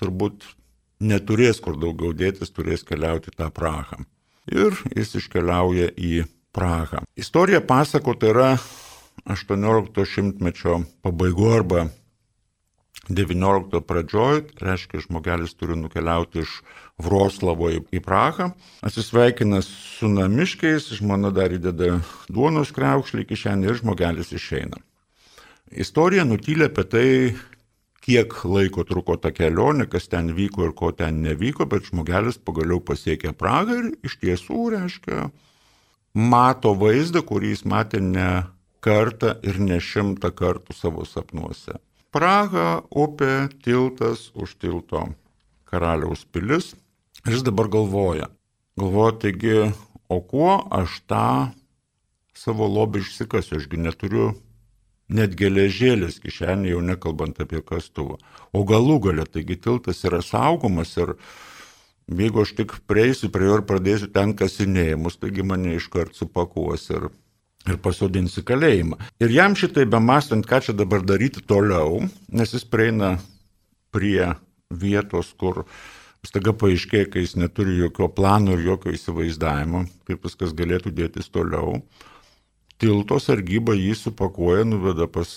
turbūt 0.00 0.44
neturės 1.02 1.60
kur 1.60 1.76
daugiau 1.80 2.12
dėtis, 2.16 2.52
turės 2.52 2.84
keliauti 2.88 3.32
tą 3.36 3.48
Prahą. 3.52 4.04
Ir 4.52 4.76
jis 4.96 5.16
iškeliauja 5.20 5.92
į 5.96 6.24
Prahą. 6.52 7.04
Istorija 7.16 7.60
pasakota 7.64 8.32
yra 8.32 8.52
18 9.28 10.06
šimtmečio 10.08 10.82
pabaigoje 11.04 11.58
arba 11.58 11.84
19 13.10 13.80
pradžioj, 13.82 14.44
reiškia, 14.62 15.00
žmogelis 15.02 15.56
turi 15.58 15.74
nukeliauti 15.74 16.44
iš 16.44 16.60
Vroslavo 17.02 17.72
į 17.74 18.00
Prahą, 18.04 18.52
atsisveikina 18.86 19.58
su 19.66 20.06
namiškiais, 20.06 20.86
žmona 21.00 21.32
dar 21.34 21.50
įdeda 21.50 21.96
duonos 22.30 22.70
kreukšlį 22.76 23.26
kišenį 23.26 23.70
ir 23.70 23.80
žmogelis 23.80 24.30
išeina. 24.36 24.78
Istorija 25.72 26.22
nutylė 26.28 26.68
apie 26.70 26.86
tai, 26.86 27.08
kiek 28.06 28.34
laiko 28.46 28.84
truko 28.86 29.16
ta 29.18 29.32
kelionė, 29.34 29.88
kas 29.90 30.06
ten 30.12 30.30
vyko 30.36 30.68
ir 30.68 30.74
ko 30.78 30.92
ten 30.94 31.22
nevyko, 31.26 31.66
bet 31.66 31.90
žmogelis 31.90 32.38
pagaliau 32.38 32.78
pasiekė 32.78 33.34
Pragą 33.34 33.78
ir 33.82 33.92
iš 34.06 34.18
tiesų, 34.22 34.64
reiškia, 34.76 35.30
mato 36.14 36.76
vaizdą, 36.78 37.22
kurį 37.26 37.56
jis 37.56 37.64
matė 37.66 38.02
ne 38.04 38.44
kartą 38.82 39.40
ir 39.42 39.58
ne 39.62 39.78
šimtą 39.82 40.30
kartų 40.34 40.74
savo 40.76 41.06
sapnuose. 41.06 41.78
Praga, 42.12 42.82
upė, 42.92 43.48
tiltas, 43.64 44.28
už 44.36 44.58
tilto 44.60 45.06
karaliaus 45.64 46.26
pilis. 46.28 46.74
Ir 47.24 47.38
jis 47.38 47.44
dabar 47.46 47.70
galvoja. 47.72 48.28
Galvoja, 48.76 49.14
taigi, 49.22 49.54
o 50.12 50.18
kuo 50.20 50.58
aš 50.68 50.98
tą 51.08 51.28
savo 52.36 52.68
lobį 52.68 53.00
išsikasiu, 53.00 53.56
ašgi 53.62 53.80
neturiu 53.80 54.26
net 55.08 55.32
geležėlės 55.40 56.18
kišenė, 56.20 56.74
jau 56.74 56.82
nekalbant 56.84 57.40
apie 57.40 57.62
kastuvą. 57.64 58.18
O 58.52 58.64
galų 58.68 58.98
galę, 59.08 59.24
taigi 59.24 59.56
tiltas 59.56 60.04
yra 60.04 60.20
saugomas 60.20 60.92
ir 61.00 61.14
jeigu 62.12 62.44
aš 62.44 62.52
tik 62.60 62.76
prieisiu 62.92 63.32
prie 63.32 63.48
jo 63.48 63.56
ir 63.60 63.66
pradėsiu 63.68 64.12
ten 64.12 64.36
kasinėjimus, 64.36 65.16
taigi 65.16 65.48
mane 65.48 65.78
iškart 65.78 66.12
supakuos 66.18 66.90
ir, 66.92 67.08
ir 67.68 67.78
pasodins 67.82 68.36
į 68.40 68.44
kalėjimą. 68.48 68.98
Ir 69.22 69.34
jam 69.34 69.56
šitai 69.58 69.86
bemastant, 69.90 70.46
ką 70.48 70.62
čia 70.66 70.76
dabar 70.76 71.04
daryti 71.06 71.44
toliau, 71.46 72.02
nes 72.28 72.54
jis 72.54 72.64
prieina 72.68 73.16
prie 73.94 74.32
vietos, 74.72 75.34
kur 75.38 75.64
staiga 76.26 76.54
paaiškėja, 76.56 77.10
kai 77.12 77.26
jis 77.26 77.36
neturi 77.38 77.76
jokio 77.80 78.08
plano 78.12 78.56
ir 78.56 78.64
jokio 78.66 78.94
įsivaizdavimo, 78.94 79.84
kaip 80.08 80.24
viskas 80.26 80.54
galėtų 80.56 80.94
dėtis 80.96 81.30
toliau 81.30 81.80
tilto 82.82 83.18
sargyba 83.22 83.76
jį 83.78 83.94
supakuoja, 83.98 84.64
nuveda 84.66 85.06
pas 85.10 85.30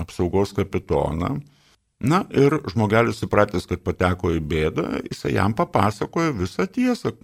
apsaugos 0.00 0.54
kapitoną. 0.56 1.36
Na 2.04 2.24
ir 2.34 2.56
žmogelis 2.72 3.20
supratęs, 3.20 3.68
kad 3.68 3.84
pateko 3.84 4.32
į 4.34 4.40
bėdą, 4.44 4.86
jisai 5.06 5.36
jam 5.36 5.54
papasakoja 5.56 6.34
visą 6.36 6.66
tiesą, 6.68 7.14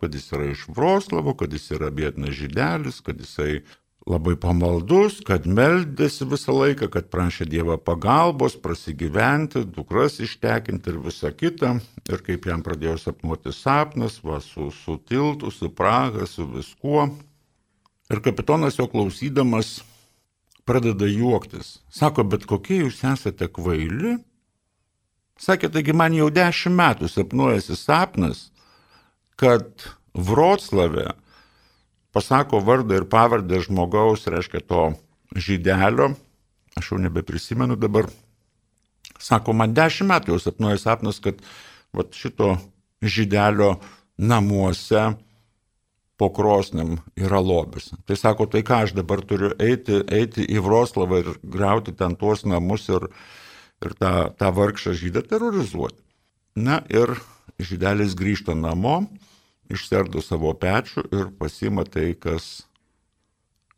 kad 0.00 0.14
jis 0.14 0.30
yra 0.32 0.48
iš 0.52 0.64
Vroslavo, 0.68 1.34
kad 1.38 1.52
jis 1.52 1.70
yra 1.76 1.90
bėdnas 1.94 2.36
žydelis, 2.38 3.02
kad 3.04 3.20
jisai 3.20 3.62
labai 4.08 4.36
pamaldus, 4.40 5.18
kad 5.26 5.44
meldėsi 5.44 6.26
visą 6.28 6.54
laiką, 6.56 6.88
kad 6.92 7.10
prašė 7.12 7.46
Dievą 7.50 7.76
pagalbos, 7.82 8.56
prasigyventi, 8.62 9.66
dukras 9.68 10.18
ištekinti 10.24 10.94
ir 10.94 11.00
visa 11.04 11.32
kita. 11.34 11.74
Ir 12.08 12.24
kaip 12.24 12.48
jam 12.48 12.64
pradėjo 12.64 12.96
sapnuoti 13.02 13.52
sapnas, 13.52 14.20
va, 14.24 14.40
su, 14.44 14.70
su 14.72 14.96
tiltu, 15.08 15.52
su 15.52 15.70
Praga, 15.74 16.26
su 16.26 16.46
viskuo. 16.48 17.08
Ir 18.08 18.22
kapitonas 18.24 18.78
jo 18.78 18.88
klausydamas 18.88 19.82
pradeda 20.68 21.08
juoktis. 21.08 21.78
Sako, 21.92 22.24
bet 22.24 22.46
kokie 22.48 22.82
jūs 22.82 23.02
esate 23.04 23.50
kvaili? 23.52 24.16
Sakė, 25.38 25.68
taigi 25.70 25.94
man 25.94 26.16
jau 26.16 26.30
dešimt 26.34 26.76
metų 26.76 27.08
sapnuojasi 27.12 27.76
sapnas, 27.78 28.48
kad 29.38 29.86
Vroclave 30.14 31.12
pasako 32.12 32.58
vardą 32.64 32.96
ir 32.98 33.06
pavardę 33.06 33.60
žmogaus, 33.62 34.26
reiškia 34.26 34.64
to 34.66 34.88
žydelio, 35.38 36.14
aš 36.78 36.92
jau 36.92 36.98
nebeprisimenu 36.98 37.76
dabar. 37.78 38.08
Sako, 39.18 39.54
man 39.54 39.74
dešimt 39.74 40.10
metų 40.10 40.34
jau 40.34 40.42
sapnuoja 40.42 40.80
sapnas, 40.82 41.20
kad 41.22 41.38
vat, 41.94 42.10
šito 42.14 42.56
žydelio 43.02 43.76
namuose 44.18 45.12
po 46.18 46.32
krosnim 46.34 46.96
yra 47.14 47.38
lobis. 47.38 47.92
Tai 48.06 48.16
sako, 48.18 48.48
tai 48.50 48.64
ką 48.66 48.82
aš 48.86 48.96
dabar 48.98 49.22
turiu 49.22 49.52
eiti, 49.62 50.00
eiti 50.10 50.42
į 50.42 50.62
Vroslavą 50.66 51.22
ir 51.22 51.30
grauti 51.42 51.94
ten 51.94 52.18
tuos 52.18 52.42
namus 52.42 52.88
ir, 52.90 53.06
ir 53.84 53.94
tą, 54.02 54.12
tą 54.34 54.50
vargšą 54.54 54.96
žydą 54.98 55.22
terrorizuoti. 55.30 56.02
Na 56.58 56.80
ir 56.90 57.14
žydelis 57.62 58.18
grįžta 58.18 58.58
namo, 58.58 59.04
išserdo 59.72 60.22
savo 60.24 60.52
pečių 60.56 61.04
ir 61.12 61.30
pasima 61.38 61.84
tai, 61.84 62.12
kas, 62.18 62.66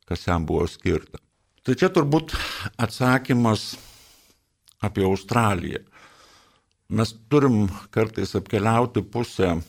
kas 0.09 0.26
jam 0.26 0.46
buvo 0.46 0.66
skirta. 0.70 1.20
Tai 1.66 1.76
čia 1.76 1.90
turbūt 1.92 2.33
atsakymas 2.81 3.74
apie 4.81 5.05
Australiją. 5.05 5.83
Mes 6.90 7.12
turim 7.31 7.68
kartais 7.94 8.33
apkeliauti 8.35 9.03
pusę, 9.07 9.61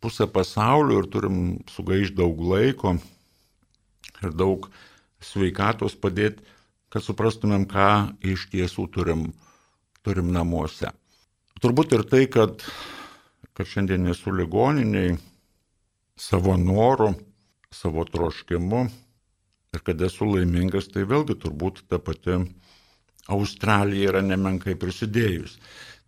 pusę 0.00 0.28
pasaulio 0.32 1.02
ir 1.02 1.08
turim 1.12 1.40
sugaišti 1.68 2.16
daug 2.16 2.40
laiko 2.40 2.94
ir 4.22 4.32
daug 4.32 4.70
sveikatos 5.20 5.96
padėti, 6.00 6.44
kad 6.92 7.04
suprastumėm, 7.04 7.66
ką 7.68 8.16
iš 8.24 8.46
tiesų 8.52 8.86
turim, 8.94 9.26
turim 10.06 10.30
namuose. 10.32 10.92
Turbūt 11.60 11.92
ir 11.96 12.04
tai, 12.08 12.24
kad, 12.30 12.62
kad 13.56 13.66
šiandien 13.66 14.06
esu 14.12 14.34
ligoniniai 14.36 15.16
savo 16.16 16.56
noru, 16.60 17.12
savo 17.72 18.04
troškimu 18.04 18.86
ir 19.74 19.82
kad 19.84 20.00
esu 20.00 20.28
laimingas, 20.28 20.88
tai 20.92 21.04
vėlgi 21.08 21.38
turbūt 21.42 21.84
ta 21.90 21.98
pati 22.00 22.40
Australija 23.32 24.12
yra 24.12 24.22
nemenkai 24.22 24.76
prisidėjus. 24.78 25.56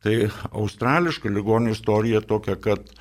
Tai 0.05 0.15
australiška 0.55 1.31
ligonių 1.33 1.73
istorija 1.75 2.21
tokia, 2.23 2.55
kad 2.63 2.93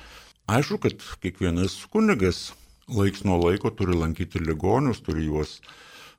aišku, 0.50 0.80
kad 0.82 1.04
kiekvienas 1.22 1.76
kunigas 1.92 2.48
laiks 2.90 3.22
nuo 3.28 3.38
laiko 3.44 3.70
turi 3.70 3.94
lankyti 3.94 4.42
ligonius, 4.42 5.04
turi 5.06 5.28
juos 5.28 5.60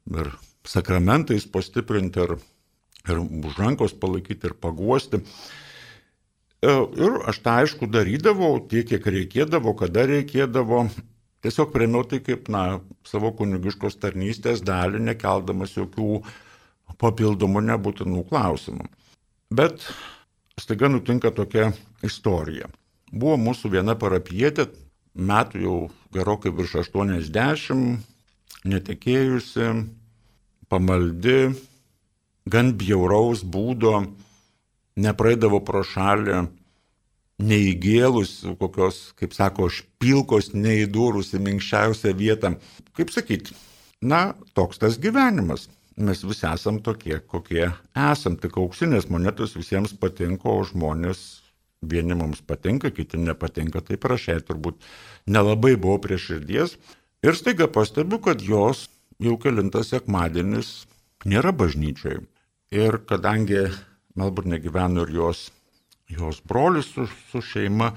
ir 0.08 0.32
sakramentais 0.68 1.48
pastiprinti, 1.52 2.24
ir, 2.24 2.38
ir 3.10 3.20
už 3.20 3.58
rankos 3.60 3.96
palaikyti, 4.00 4.48
ir 4.48 4.56
paguosti. 4.56 5.20
E, 6.60 6.72
ir 7.06 7.22
aš 7.32 7.40
tą 7.46 7.56
aišku 7.62 7.88
darydavau 7.92 8.60
tiek, 8.72 8.88
kiek 8.90 9.06
reikėdavo, 9.16 9.76
kada 9.80 10.04
reikėdavo. 10.10 10.88
Tiesiog 11.40 11.72
priemiau 11.72 12.04
tai 12.04 12.20
kaip, 12.20 12.50
na, 12.52 12.82
savo 13.08 13.32
kunigiškos 13.38 13.96
tarnystės 14.02 14.60
dalį, 14.68 15.00
nekeldamas 15.08 15.78
jokių 15.78 16.20
papildomų 17.00 17.64
nebūtinų 17.70 18.26
klausimų. 18.28 18.90
Bet 19.56 19.86
staiga 20.60 20.90
nutinka 20.92 21.32
tokia 21.32 21.72
istorija. 22.04 22.68
Buvo 23.10 23.38
mūsų 23.40 23.72
viena 23.78 23.96
parapietė, 23.98 24.68
metų 25.16 25.64
jau 25.64 25.78
gerokai 26.14 26.52
virš 26.54 26.76
80, 26.84 28.04
netekėjusi, 28.68 29.70
pamaldi, 30.70 31.40
gan 32.52 32.74
bjauraus 32.78 33.46
būdo, 33.48 34.04
nepraeidavo 35.00 35.62
pro 35.66 35.84
šalį, 35.86 36.44
neįgėlus, 37.40 38.34
kokios, 38.60 39.00
kaip 39.20 39.34
sako, 39.36 39.70
špilkos 39.72 40.52
neįdūrus 40.56 41.32
į 41.38 41.44
minkščiausią 41.46 42.14
vietą. 42.20 42.56
Kaip 42.98 43.14
sakyti, 43.16 43.56
na, 44.04 44.34
toks 44.58 44.82
tas 44.82 45.00
gyvenimas 45.00 45.70
mes 46.00 46.24
visi 46.24 46.48
esam 46.48 46.80
tokie, 46.84 47.20
kokie 47.28 47.66
esam. 47.96 48.38
Tik 48.40 48.58
auksinės 48.60 49.10
monetos 49.12 49.56
visiems 49.58 49.96
patinka, 50.00 50.48
o 50.48 50.64
žmonės 50.68 51.42
vieni 51.82 52.16
mums 52.16 52.42
patinka, 52.44 52.92
kiti 52.92 53.20
nepatinka, 53.20 53.84
tai 53.84 54.00
prašai 54.00 54.40
turbūt 54.48 54.80
nelabai 55.28 55.76
buvo 55.80 56.00
prie 56.04 56.20
širdies. 56.20 56.78
Ir 57.24 57.36
staiga 57.36 57.68
pastebiu, 57.68 58.22
kad 58.24 58.44
jos 58.44 58.88
jau 59.20 59.36
kilintas 59.40 59.92
sekmadienis 59.92 60.88
nėra 61.28 61.52
bažnyčiai. 61.56 62.22
Ir 62.72 63.00
kadangi 63.10 63.68
Melburne 64.20 64.60
gyveno 64.62 65.06
ir 65.08 65.14
jos, 65.16 65.46
jos 66.12 66.42
brolis 66.48 66.92
su, 66.94 67.08
su 67.32 67.42
šeima, 67.46 67.94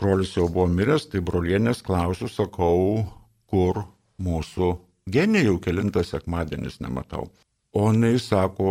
brolis 0.00 0.34
jau 0.36 0.48
buvo 0.48 0.66
miręs, 0.70 1.08
tai 1.12 1.22
brolienės 1.24 1.84
klausiu, 1.86 2.28
sakau, 2.30 3.04
kur 3.50 3.84
mūsų 4.20 4.74
genė 5.10 5.44
jau 5.46 5.60
kilintas 5.62 6.12
sekmadienis 6.14 6.80
nematau. 6.84 7.28
O 7.72 7.84
jinai 7.92 8.16
sako, 8.18 8.70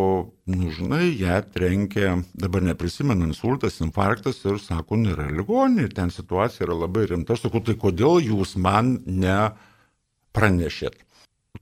nu 0.51 0.73
žinai, 0.75 1.05
ją 1.21 1.37
trenkė, 1.55 2.17
dabar 2.35 2.65
neprisimenu, 2.67 3.29
insultas, 3.29 3.79
infarktas 3.79 4.41
ir 4.43 4.59
sako, 4.59 4.97
nėra 4.99 5.29
ligoninė, 5.31 5.87
ten 5.95 6.11
situacija 6.11 6.65
yra 6.67 6.75
labai 6.81 7.05
rimta. 7.07 7.37
Aš 7.37 7.45
sakau, 7.45 7.61
tai 7.63 7.77
kodėl 7.79 8.19
jūs 8.25 8.57
man 8.59 8.97
nepranešėt? 9.07 10.99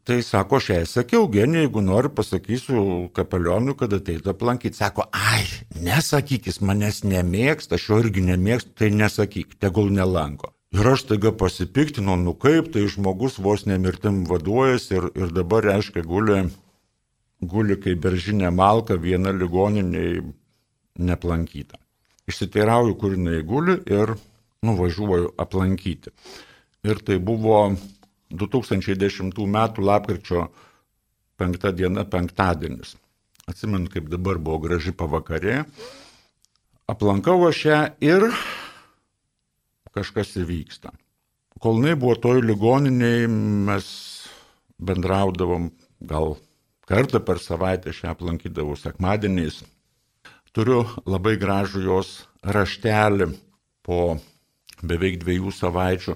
Tai 0.08 0.18
sako, 0.24 0.60
aš 0.60 0.70
jai 0.72 0.82
sakiau, 0.88 1.30
genė, 1.32 1.64
jeigu 1.66 1.82
nori, 1.84 2.12
pasakysiu 2.12 3.08
kapelionui, 3.16 3.76
kad 3.80 3.96
ateitų 3.96 4.34
aplankyti. 4.34 4.76
Sako, 4.80 5.08
ai, 5.16 5.46
nesakyk, 5.84 6.48
jis 6.48 6.60
manęs 6.64 7.02
nemėgsta, 7.08 7.80
aš 7.80 7.90
jo 7.90 8.00
irgi 8.04 8.24
nemėgstu, 8.28 8.76
tai 8.84 8.92
nesakyk, 8.96 9.56
tegul 9.64 9.92
nelanko. 9.96 10.52
Ir 10.76 10.88
aš 10.92 11.06
taiga 11.12 11.32
pasipiktinau, 11.36 12.18
nu 12.20 12.36
kaip, 12.36 12.72
tai 12.74 12.84
žmogus 12.92 13.40
vos 13.40 13.64
nemirtim 13.68 14.26
vaduojas 14.28 14.90
ir, 14.92 15.08
ir 15.16 15.32
dabar, 15.36 15.64
reiškia, 15.72 16.04
guli 16.08 16.42
guli 17.42 17.78
kaip 17.78 18.02
beržinė 18.02 18.50
malka 18.54 18.98
viena 18.98 19.32
ligoniniai 19.32 20.22
neplankyta. 20.98 21.78
Išsiteirauju, 22.28 22.96
kur 23.00 23.14
jinai 23.14 23.42
guli 23.46 23.78
ir 23.86 24.16
nuvažiuoju 24.66 25.36
aplankyti. 25.38 26.12
Ir 26.84 27.00
tai 27.06 27.20
buvo 27.20 27.76
2010 28.30 29.32
m. 29.46 29.58
lapkričio 29.78 30.48
5 31.38 31.72
diena, 31.78 32.04
penktadienis. 32.04 32.96
Atsimenu, 33.48 33.88
kaip 33.94 34.10
dabar 34.12 34.38
buvo 34.38 34.60
graži 34.66 34.92
pavakarė. 34.92 35.64
Aplankau 36.88 37.40
aš 37.48 37.66
ją 37.66 37.80
ir 38.04 38.28
kažkas 39.96 40.36
įvyksta. 40.42 40.92
Kol 41.62 41.80
jinai 41.80 41.96
buvo 41.98 42.16
toj 42.22 42.44
ligoniniai, 42.46 43.26
mes 43.28 43.88
bendraudavom 44.78 45.72
gal 46.00 46.36
Kartą 46.88 47.20
per 47.20 47.42
savaitę 47.44 47.92
šią 47.92 48.14
aplankydavau 48.14 48.78
sekmadieniais. 48.80 49.58
Turiu 50.56 50.86
labai 51.04 51.36
gražų 51.38 51.82
jos 51.84 52.12
raštelį 52.42 53.28
po 53.84 54.16
beveik 54.80 55.20
dviejų 55.20 55.52
savaičių. 55.52 56.16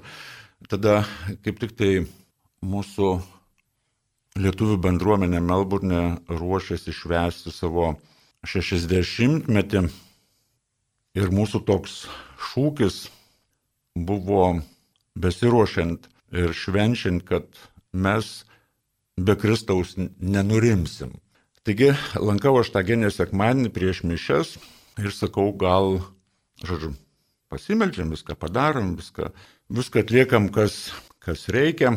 Tada 0.70 1.02
kaip 1.46 1.62
tik 1.62 1.74
tai 1.78 1.92
mūsų 2.62 3.10
lietuvių 4.42 4.78
bendruomenė 4.84 5.42
Melburne 5.44 6.04
ruošiasi 6.30 6.94
švęsti 6.96 7.52
savo 7.54 7.96
60-metį 8.48 9.82
ir 11.20 11.34
mūsų 11.34 11.64
toks 11.68 12.06
šūkis 12.52 13.04
buvo 13.96 14.62
besiruošiant 15.20 16.08
ir 16.32 16.56
švenčiant, 16.56 17.26
kad 17.28 17.48
mes 17.92 18.46
be 19.20 19.36
Kristaus 19.36 19.98
nenurimsim. 19.98 21.18
Taigi 21.68 21.92
lankau 22.18 22.56
aš 22.62 22.72
tą 22.74 22.82
genę 22.88 23.12
sekmadienį 23.14 23.70
prieš 23.76 24.02
mišes 24.08 24.56
ir 25.02 25.12
sakau, 25.14 25.52
gal, 25.54 26.00
žodžiu, 26.64 26.96
pasimeldžiam, 27.52 28.10
viską 28.16 28.38
padarom, 28.40 28.96
viską, 28.98 29.30
viską 29.72 30.04
atliekam, 30.04 30.50
kas, 30.52 30.92
kas 31.24 31.48
reikia. 31.50 31.96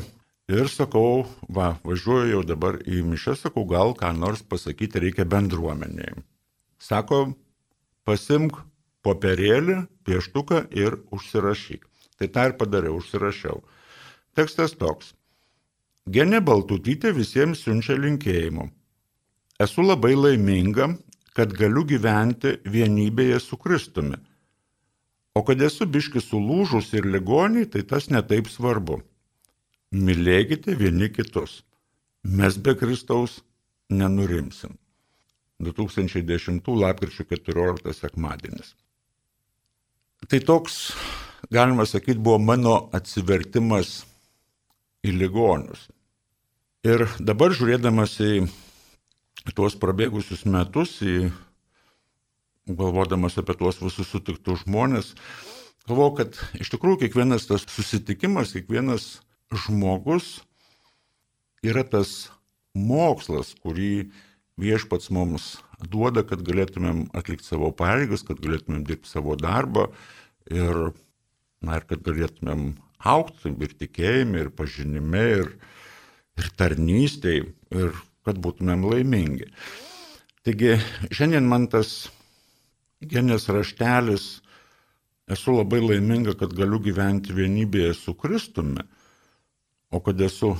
Ir 0.52 0.68
sakau, 0.68 1.24
va, 1.48 1.78
važiuoju 1.88 2.34
jau 2.34 2.42
dabar 2.44 2.76
į 2.84 3.00
mišę, 3.08 3.34
sakau, 3.40 3.64
gal 3.64 3.94
ką 3.96 4.10
nors 4.16 4.42
pasakyti 4.44 5.00
reikia 5.00 5.24
bendruomeniai. 5.24 6.18
Sako, 6.76 7.32
pasimk 8.04 8.58
popierėlį, 9.04 9.78
pieštuką 10.04 10.66
ir 10.76 10.98
užsirašyk. 11.14 11.88
Tai 12.20 12.28
tą 12.28 12.44
ir 12.50 12.56
padariau, 12.60 12.98
užsirašiau. 13.00 13.62
Tekstas 14.36 14.76
toks. 14.76 15.14
Genė 16.04 16.42
Baltutytė 16.44 17.14
visiems 17.16 17.64
siunčia 17.64 17.96
linkėjimų. 17.96 18.68
Esu 19.64 19.84
labai 19.86 20.12
laiminga, 20.18 20.90
kad 21.34 21.56
galiu 21.56 21.86
gyventi 21.88 22.58
vienybėje 22.68 23.40
su 23.40 23.56
Kristumi. 23.56 24.20
O 25.34 25.42
kad 25.42 25.62
esu 25.62 25.86
biški 25.90 26.22
sulūžus 26.22 26.92
ir 26.94 27.08
ligoniai, 27.10 27.66
tai 27.66 27.82
tas 27.82 28.06
netaip 28.10 28.46
svarbu. 28.50 29.00
Mylėkite 29.94 30.76
vieni 30.78 31.10
kitus. 31.10 31.62
Mes 32.22 32.56
be 32.58 32.74
Kristaus 32.78 33.40
nenurimsim. 33.90 34.78
2010 35.62 36.62
lapkričio 36.80 37.26
14 37.30 37.92
sekmadienis. 37.98 38.74
Tai 40.28 40.40
toks, 40.40 40.92
galima 41.50 41.86
sakyti, 41.86 42.18
buvo 42.18 42.38
mano 42.38 42.76
atsivertimas 42.96 44.04
į 45.04 45.12
ligonius. 45.18 45.88
Ir 46.84 47.06
dabar 47.20 47.52
žiūrėdamas 47.56 48.16
į 48.20 48.46
tuos 49.56 49.76
prabėgusius 49.80 50.44
metus, 50.48 50.96
į, 51.04 51.28
galvodamas 52.66 53.38
apie 53.40 53.56
tuos 53.58 53.80
visus 53.82 54.08
sutiktus 54.08 54.64
žmonės, 54.64 55.12
galvoju, 55.88 56.14
kad 56.20 56.38
iš 56.60 56.72
tikrųjų 56.72 57.04
kiekvienas 57.04 57.48
tas 57.50 57.66
susitikimas, 57.68 58.54
kiekvienas 58.56 59.18
žmogus 59.64 60.38
yra 61.64 61.84
tas 61.84 62.30
mokslas, 62.74 63.52
kurį 63.62 64.08
viešpats 64.60 65.10
mums 65.14 65.54
duoda, 65.90 66.24
kad 66.26 66.42
galėtumėm 66.46 67.08
atlikti 67.16 67.46
savo 67.48 67.70
pareigas, 67.76 68.24
kad 68.26 68.40
galėtumėm 68.42 68.84
dirbti 68.88 69.10
savo 69.10 69.36
darbą 69.38 69.88
ir, 70.50 70.90
na, 71.64 71.78
ir 71.78 71.86
kad 71.90 72.04
galėtumėm 72.06 72.74
aukti 73.04 73.52
ir 73.52 73.76
tikėjime, 73.78 74.44
ir 74.44 74.52
pažinime, 74.56 75.24
ir, 75.40 75.54
ir 76.40 76.50
tarnystėje, 76.58 77.48
ir 77.76 77.96
kad 78.24 78.40
būtumėm 78.40 78.86
laimingi. 78.88 79.50
Taigi 80.44 80.76
šiandien 81.12 81.46
man 81.48 81.68
tas 81.72 82.06
genės 83.00 83.48
raštelis, 83.52 84.26
esu 85.30 85.56
labai 85.56 85.80
laiminga, 85.82 86.36
kad 86.38 86.54
galiu 86.56 86.80
gyventi 86.82 87.34
vienybėje 87.34 87.94
su 87.98 88.14
Kristumi, 88.14 88.84
o 89.90 90.00
kad 90.04 90.20
esu 90.20 90.54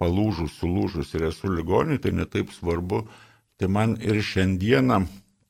palūžus, 0.00 0.58
sulūžus 0.60 1.14
ir 1.16 1.28
esu 1.30 1.50
ligonį, 1.52 1.98
tai 2.02 2.12
netaip 2.12 2.52
svarbu, 2.54 3.06
tai 3.56 3.68
man 3.72 3.96
ir 4.00 4.20
šiandieną 4.22 5.06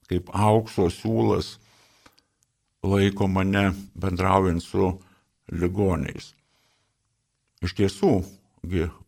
kaip 0.07 0.31
aukso 0.31 0.87
siūlas 0.92 1.57
laiko 2.87 3.27
mane 3.27 3.72
bendraujant 3.99 4.62
su 4.62 4.92
ligoniais. 5.51 6.31
Iš 7.64 7.75
tiesų, 7.75 8.12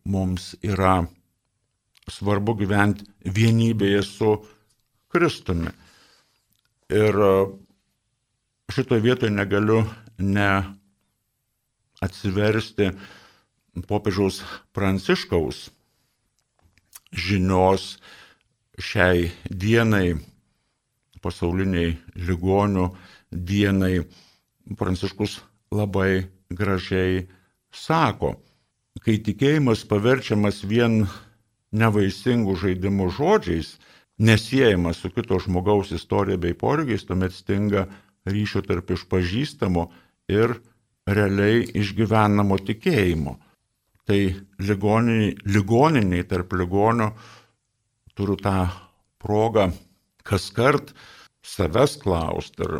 mums 0.03 0.55
yra 0.65 1.03
svarbu 2.09 2.55
gyventi 2.59 3.05
vienybėje 3.23 4.01
su 4.03 4.31
Kristumi. 5.11 5.71
Ir 6.89 7.15
šitoje 8.73 9.01
vietoje 9.01 9.31
negaliu 9.31 9.83
ne 10.17 10.49
atsiversti 12.01 12.89
popiežiaus 13.87 14.41
Pranciškaus 14.73 15.69
žinios 17.13 17.97
šiai 18.79 19.29
dienai, 19.49 20.17
pasauliniai 21.21 21.97
ligonių 22.15 22.89
dienai, 23.31 24.05
Pranciškus 24.77 25.39
labai 25.73 26.29
gražiai 26.53 27.25
sako, 27.73 28.35
kai 29.01 29.17
tikėjimas 29.25 29.85
paverčiamas 29.89 30.61
vien 30.65 31.03
nevaisingų 31.73 32.55
žaidimų 32.61 33.09
žodžiais, 33.17 33.77
nesiejamas 34.19 34.99
su 34.99 35.09
kito 35.15 35.39
žmogaus 35.39 35.91
istorija 35.95 36.37
bei 36.37 36.53
poreikiais, 36.53 37.05
tuomet 37.07 37.33
stinga 37.33 37.87
ryšio 38.27 38.61
tarp 38.67 38.91
išpažįstamo 38.95 39.85
ir 40.29 40.57
realiai 41.09 41.63
išgyvenamo 41.79 42.59
tikėjimo. 42.67 43.37
Tai 44.09 44.19
ligoniniai, 44.65 45.35
ligoniniai 45.45 46.25
tarp 46.27 46.53
ligonio 46.57 47.13
turiu 48.17 48.35
tą 48.41 48.67
progą 49.21 49.69
kas 50.27 50.49
kart 50.53 50.93
savęs 51.45 51.95
klausti 52.01 52.65
ir 52.65 52.79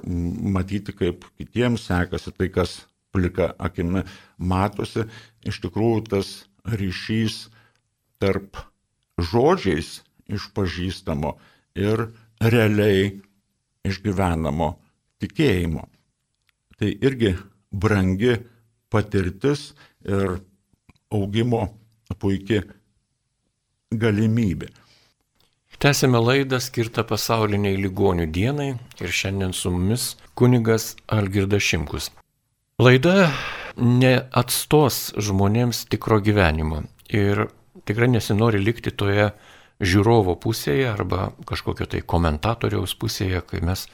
matyti, 0.55 0.93
kaip 0.93 1.25
kitiems 1.39 1.87
sekasi 1.89 2.33
tai, 2.35 2.49
kas 2.53 2.81
plika 3.13 3.53
akimi 3.57 4.03
matosi, 4.37 5.07
iš 5.47 5.61
tikrųjų 5.63 6.03
tas 6.11 6.33
ryšys 6.69 7.47
tarp 8.21 8.59
žodžiais 9.31 10.01
išpažįstamo 10.29 11.33
ir 11.79 12.05
realiai 12.39 13.09
išgyvenamo 13.87 14.69
tikėjimo. 15.21 15.85
Tai 16.79 16.89
irgi 16.89 17.33
brangi 17.71 18.37
patirtis 18.89 19.73
ir 20.05 20.39
augimo 21.11 21.65
puikia 22.19 22.63
galimybė. 23.91 24.69
Tęsime 25.79 26.19
laidą 26.19 26.59
skirtą 26.59 27.05
pasauliniai 27.07 27.77
ligonių 27.79 28.25
dienai 28.35 28.73
ir 28.99 29.13
šiandien 29.19 29.53
su 29.55 29.71
mumis 29.71 30.15
kunigas 30.35 30.95
Algirdas 31.07 31.63
Šimkus. 31.63 32.09
Laida 32.79 33.29
neatstos 33.79 35.13
žmonėms 35.15 35.85
tikro 35.91 36.19
gyvenimo 36.23 36.83
ir 37.07 37.45
tikrai 37.87 38.09
nesinori 38.11 38.59
likti 38.59 38.91
toje 38.91 39.29
žiūrovo 39.79 40.35
pusėje 40.39 40.87
arba 40.91 41.31
kažkokio 41.47 41.87
tai 41.89 42.01
komentatoriaus 42.01 42.95
pusėje, 42.99 43.41
kai 43.47 43.63
mes 43.63 43.87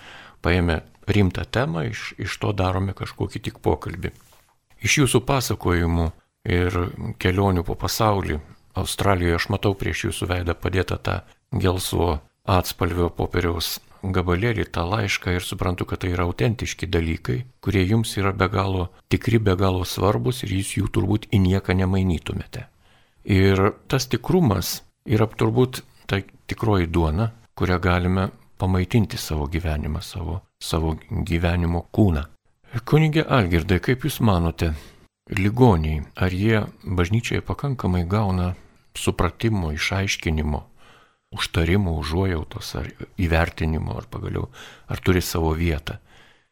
paėmė 0.45 0.82
rimtą 1.08 1.45
temą, 1.45 1.86
iš, 1.91 2.13
iš 2.17 2.38
to 2.41 2.52
darome 2.58 2.93
kažkokį 2.98 3.41
tik 3.48 3.62
pokalbį. 3.65 4.12
Iš 4.86 5.00
jūsų 5.04 5.21
pasakojimų 5.26 6.12
ir 6.45 6.78
kelionių 7.21 7.65
po 7.65 7.78
pasaulį. 7.80 8.39
Australijoje 8.76 9.38
aš 9.39 9.50
matau 9.54 9.74
prieš 9.78 10.10
jūsų 10.10 10.28
veidą 10.34 10.56
padėtą 10.60 10.98
tą 11.00 11.19
gelsvo 11.54 12.19
atspalvio 12.45 13.10
popieriaus 13.10 13.78
gabalėlį, 14.13 14.67
tą 14.69 14.84
laišką 14.86 15.34
ir 15.34 15.45
suprantu, 15.45 15.88
kad 15.89 16.04
tai 16.04 16.12
yra 16.13 16.28
autentiški 16.28 16.89
dalykai, 16.91 17.39
kurie 17.63 17.86
jums 17.88 18.12
yra 18.19 18.34
be 18.38 18.50
galo 18.52 18.89
tikri, 19.10 19.39
be 19.41 19.56
galo 19.58 19.86
svarbus 19.88 20.43
ir 20.45 20.54
jūs 20.60 20.76
jų 20.78 20.91
turbūt 20.93 21.30
į 21.34 21.41
nieką 21.48 21.78
nemainytumėte. 21.82 22.67
Ir 23.26 23.71
tas 23.89 24.06
tikrumas 24.12 24.84
yra 25.06 25.28
turbūt 25.30 25.84
ta 26.10 26.20
tikroji 26.50 26.89
duona, 26.89 27.30
kurią 27.56 27.80
galime 27.82 28.30
pamaitinti 28.58 29.18
savo 29.18 29.48
gyvenimą, 29.52 30.02
savo, 30.02 30.41
savo 30.62 30.96
gyvenimo 31.10 31.86
kūną. 31.94 32.26
Kunigė 32.86 33.24
Algirdai, 33.32 33.80
kaip 33.80 34.04
Jūs 34.04 34.20
manote, 34.26 34.74
ligoniai, 35.32 36.04
ar 36.15 36.34
jie 36.34 36.65
bažnyčioje 36.84 37.44
pakankamai 37.46 38.04
gauna 38.10 38.54
supratimo, 38.96 39.72
išaiškinimo, 39.76 40.62
užtarimo, 41.36 41.96
užuojautos 42.00 42.74
ar 42.80 42.89
įvertinimo, 43.20 43.96
ar 43.96 44.10
pagaliau, 44.12 44.50
ar 44.88 45.02
turi 45.04 45.24
savo 45.24 45.54
vietą. 45.56 46.00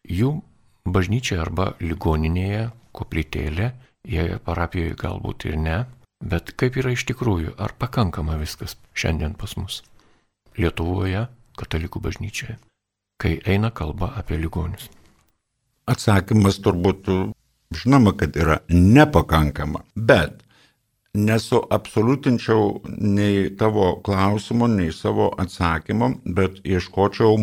Jų 0.03 0.37
bažnyčia 0.85 1.39
arba 1.43 1.73
ligoninėje, 1.83 2.69
koplytėlė, 2.95 3.71
jie 4.07 4.39
parapijoje 4.43 4.95
galbūt 4.99 5.47
ir 5.49 5.59
ne, 5.59 5.77
bet 6.23 6.55
kaip 6.59 6.79
yra 6.79 6.95
iš 6.95 7.05
tikrųjų, 7.11 7.55
ar 7.59 7.75
pakankama 7.79 8.39
viskas 8.41 8.77
šiandien 8.95 9.37
pas 9.39 9.57
mus 9.59 9.81
Lietuvoje, 10.57 11.27
katalikų 11.57 11.99
bažnyčioje, 12.03 12.59
kai 13.21 13.39
eina 13.49 13.71
kalba 13.73 14.11
apie 14.19 14.37
ligonius. 14.37 14.89
Atsakymas 15.89 16.59
turbūt 16.63 17.09
Žinoma, 17.73 18.11
kad 18.17 18.35
yra 18.37 18.57
nepakankama, 18.69 19.83
bet 19.95 20.43
nesuabsoliutinčiau 21.17 22.81
nei 22.97 23.49
tavo 23.57 23.95
klausimo, 24.05 24.67
nei 24.67 24.91
savo 24.91 25.31
atsakymo, 25.37 26.11
bet 26.25 26.61
ieškočiau, 26.65 27.37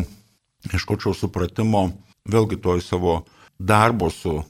ieškočiau 0.70 1.14
supratimo 1.14 1.86
vėlgi 2.30 2.60
toj 2.62 2.82
savo 2.84 3.14
darbo 3.58 4.10
su 4.10 4.40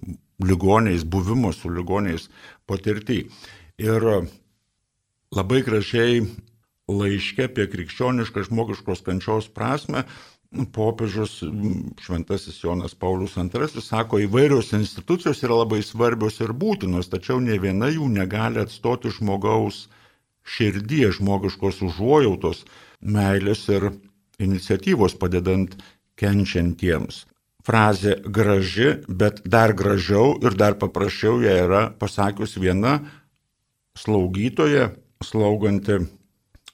ligoniais, 0.45 1.05
buvimo 1.05 1.53
su 1.53 1.71
ligoniais 1.73 2.29
patirtį. 2.69 3.23
Ir 3.81 4.05
labai 5.33 5.63
gražiai 5.65 6.21
laiškė 6.91 7.47
apie 7.49 7.67
krikščionišką 7.71 8.45
žmogiškos 8.51 9.01
kančios 9.07 9.49
prasme 9.55 10.05
popiežius 10.75 11.37
šventasis 12.03 12.59
Jonas 12.65 12.97
Paulius 12.99 13.37
II 13.39 13.83
sako, 13.85 14.19
įvairios 14.19 14.73
institucijos 14.75 15.43
yra 15.47 15.61
labai 15.63 15.79
svarbios 15.87 16.41
ir 16.43 16.51
būtinos, 16.53 17.11
tačiau 17.11 17.39
ne 17.41 17.59
viena 17.63 17.87
jų 17.89 18.09
negali 18.11 18.59
atstoti 18.59 19.13
žmogaus 19.15 19.87
širdies, 20.43 21.21
žmogiškos 21.21 21.83
užuojautos, 21.87 22.65
meilės 23.01 23.69
ir 23.71 23.93
iniciatyvos 24.43 25.15
padedant 25.21 25.77
kenčiantiems. 26.19 27.27
Frazė 27.63 28.17
graži, 28.25 28.97
bet 29.07 29.43
dar 29.45 29.75
gražiau 29.77 30.39
ir 30.43 30.57
dar 30.59 30.79
paprasčiau 30.81 31.39
ją 31.45 31.57
yra 31.69 31.83
pasakius 32.01 32.57
viena 32.59 32.99
slaugytoja, 34.01 34.91
slauganti 35.25 36.01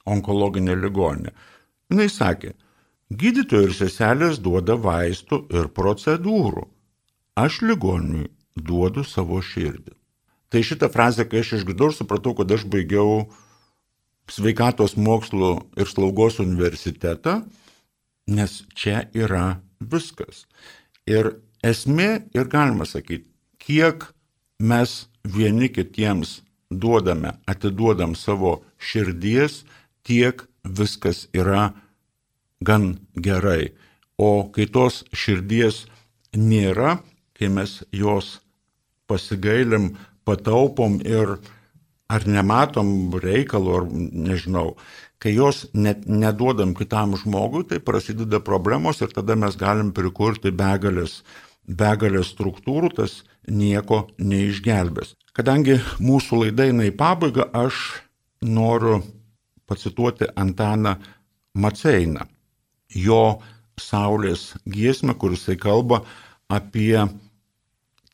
onkologinę 0.07 0.75
ligoninę. 0.79 1.33
Jis 1.91 2.15
sakė, 2.19 2.53
Gydytojai 3.07 3.69
ir 3.69 3.71
seselės 3.71 4.39
duoda 4.43 4.75
vaistų 4.75 5.45
ir 5.55 5.69
procedūrų. 5.71 6.65
Aš 7.39 7.61
ligoniui 7.63 8.27
duodu 8.51 9.05
savo 9.07 9.39
širdį. 9.39 9.93
Tai 10.51 10.63
šitą 10.63 10.89
frazę, 10.91 11.23
kai 11.23 11.39
aš 11.39 11.53
išgirdau, 11.59 11.93
supratau, 11.95 12.33
kad 12.35 12.51
aš 12.51 12.65
baigiau 12.67 13.29
sveikatos 14.27 14.97
mokslo 14.99 15.53
ir 15.79 15.87
slaugos 15.87 16.41
universitetą, 16.43 17.45
nes 18.27 18.59
čia 18.75 19.05
yra 19.15 19.61
viskas. 19.79 20.43
Ir 21.07 21.37
esmė, 21.63 22.27
ir 22.35 22.51
galima 22.51 22.83
sakyti, 22.83 23.29
kiek 23.63 24.03
mes 24.59 25.05
vieni 25.23 25.71
kitiems 25.71 26.41
duodame, 26.69 27.37
atiduodam 27.47 28.15
savo 28.15 28.61
širdies, 28.77 29.63
tiek 30.03 30.43
viskas 30.63 31.27
yra 31.33 31.71
gan 32.61 32.97
gerai. 33.15 33.73
O 34.17 34.49
kai 34.53 34.65
tos 34.65 35.03
širdies 35.13 35.85
nėra, 36.35 36.97
kai 37.37 37.49
mes 37.53 37.81
jos 37.93 38.39
pasigailim, 39.07 39.95
pataupom 40.27 40.99
ir 41.05 41.37
ar 42.09 42.23
nematom 42.27 43.13
reikalo, 43.21 43.81
ar 43.81 43.85
nežinau, 43.91 44.75
kai 45.21 45.33
jos 45.35 45.65
net 45.73 46.05
neduodam 46.07 46.73
kitam 46.75 47.15
žmogui, 47.19 47.65
tai 47.69 47.79
prasideda 47.83 48.39
problemos 48.43 49.01
ir 49.01 49.13
tada 49.13 49.35
mes 49.35 49.57
galim 49.59 49.91
prikurti 49.95 50.51
begalės, 50.51 51.21
begalės 51.67 52.31
struktūrų, 52.33 52.93
tas 52.95 53.21
nieko 53.47 54.07
neišgelbės. 54.17 55.15
Kadangi 55.35 55.77
mūsų 56.01 56.41
laida 56.45 56.65
eina 56.69 56.87
į 56.87 56.95
pabaigą, 56.97 57.49
aš 57.53 58.01
noriu 58.41 59.01
pacituoti 59.67 60.31
Antaną 60.35 60.95
Maceiną. 61.53 62.25
Jo 62.95 63.39
Saulės 63.77 64.55
giesmę, 64.65 65.13
kuris 65.13 65.45
kalba 65.61 66.01
apie 66.49 67.05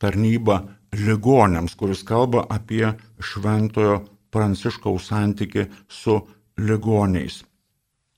tarnybą 0.02 0.58
ligonėms, 0.92 1.74
kuris 1.78 2.02
kalba 2.04 2.44
apie 2.50 2.90
šventojo 3.22 4.02
pranciškaus 4.34 5.08
santyki 5.08 5.64
su 5.88 6.18
ligoniais. 6.58 7.42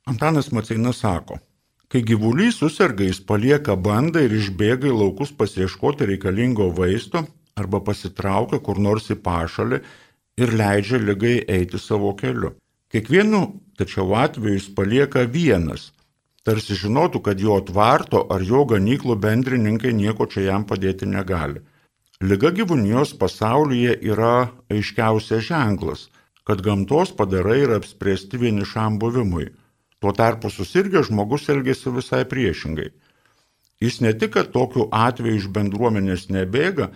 Antanas 0.06 0.50
Maceina 0.52 0.92
sako, 0.92 1.38
kai 1.96 2.02
gyvulys 2.04 2.58
susirga, 2.60 3.06
jis 3.08 3.22
palieka 3.24 3.72
bandą 3.80 4.20
ir 4.20 4.34
išbėga 4.36 4.90
į 4.90 4.96
laukus 4.98 5.30
pasieškoti 5.32 6.04
reikalingo 6.10 6.66
vaisto 6.76 7.22
arba 7.56 7.80
pasitraukia 7.80 8.58
kur 8.60 8.76
nors 8.76 9.08
į 9.08 9.16
pašalį 9.24 9.78
ir 10.44 10.52
leidžia 10.60 11.00
lygai 11.00 11.38
eiti 11.48 11.80
savo 11.80 12.12
keliu. 12.18 12.52
Kiekvienu 12.92 13.40
tačiau 13.80 14.12
atveju 14.12 14.58
jis 14.58 14.68
palieka 14.76 15.24
vienas, 15.24 15.88
tarsi 16.44 16.76
žinotų, 16.76 17.22
kad 17.24 17.40
jo 17.40 17.56
atvarto 17.56 18.26
ar 18.28 18.44
jo 18.44 18.66
ganyklų 18.68 19.16
bendrininkai 19.16 19.96
nieko 19.96 20.28
čia 20.28 20.50
jam 20.50 20.68
padėti 20.68 21.08
negali. 21.08 21.64
Liga 22.20 22.52
gyvūnijos 22.52 23.16
pasaulyje 23.16 23.96
yra 24.04 24.50
aiškiausias 24.68 25.48
ženklas, 25.48 26.10
kad 26.44 26.60
gamtos 26.60 27.16
padarai 27.16 27.62
yra 27.64 27.80
apspręsti 27.80 28.36
vienišam 28.44 29.00
buvimui. 29.00 29.54
Tuo 30.06 30.12
tarpu 30.14 30.50
susirgęs 30.54 31.08
žmogus 31.08 31.48
elgesi 31.50 31.90
visai 31.90 32.20
priešingai. 32.30 32.92
Jis 33.82 33.96
ne 34.04 34.12
tik, 34.14 34.36
kad 34.36 34.52
tokiu 34.54 34.84
atveju 34.94 35.40
iš 35.40 35.46
bendruomenės 35.56 36.28
nebėga, 36.30 36.92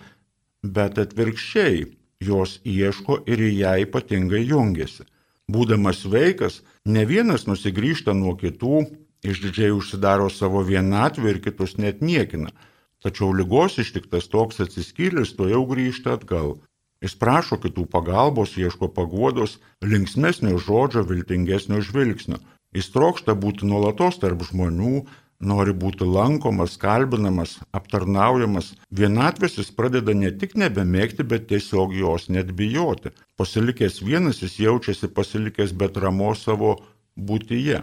bet 0.77 1.01
atvirkščiai 1.03 1.81
jos 2.23 2.53
ieško 2.63 3.17
ir 3.27 3.43
į 3.43 3.49
ją 3.57 3.73
ypatingai 3.83 4.45
jungiasi. 4.47 5.03
Būdamas 5.51 6.05
veikas, 6.13 6.61
ne 6.85 7.03
vienas 7.09 7.43
nusigrįžta 7.49 8.15
nuo 8.15 8.37
kitų, 8.39 8.79
išdidžiai 9.27 9.75
užsidaro 9.75 10.29
savo 10.31 10.63
vienatvę 10.71 11.35
ir 11.35 11.41
kitus 11.43 11.75
net 11.83 11.99
niekina. 11.99 12.55
Tačiau 13.03 13.35
lygos 13.35 13.75
ištiktas 13.83 14.31
toks 14.31 14.63
atsiskylis 14.63 15.35
to 15.35 15.51
jau 15.51 15.65
grįžta 15.73 16.15
atgal. 16.15 16.61
Jis 17.03 17.19
prašo 17.19 17.59
kitų 17.59 17.89
pagalbos, 17.91 18.55
ieško 18.55 18.87
paguodos, 18.95 19.59
linksmesnio 19.83 20.55
žodžio, 20.63 21.03
viltingesnio 21.11 21.83
žvilgsnio. 21.83 22.39
Jis 22.71 22.87
trokšta 22.93 23.35
būti 23.35 23.67
nuolatos 23.67 24.19
tarp 24.21 24.45
žmonių, 24.47 25.01
nori 25.41 25.73
būti 25.75 26.05
lankomas, 26.07 26.77
kalbinamas, 26.79 27.57
aptarnaujamas. 27.75 28.71
Vienatvės 28.95 29.57
jis 29.59 29.71
pradeda 29.75 30.13
ne 30.15 30.31
tik 30.31 30.55
nebemėgti, 30.55 31.25
bet 31.27 31.49
tiesiog 31.49 31.95
jos 31.97 32.29
net 32.29 32.53
bijoti. 32.55 33.11
Pasilikęs 33.41 33.99
vienas 34.05 34.39
jis 34.43 34.59
jaučiasi 34.61 35.09
pasilikęs 35.11 35.73
bet 35.75 35.97
ramos 35.97 36.45
savo 36.47 36.77
būtyje. 37.17 37.81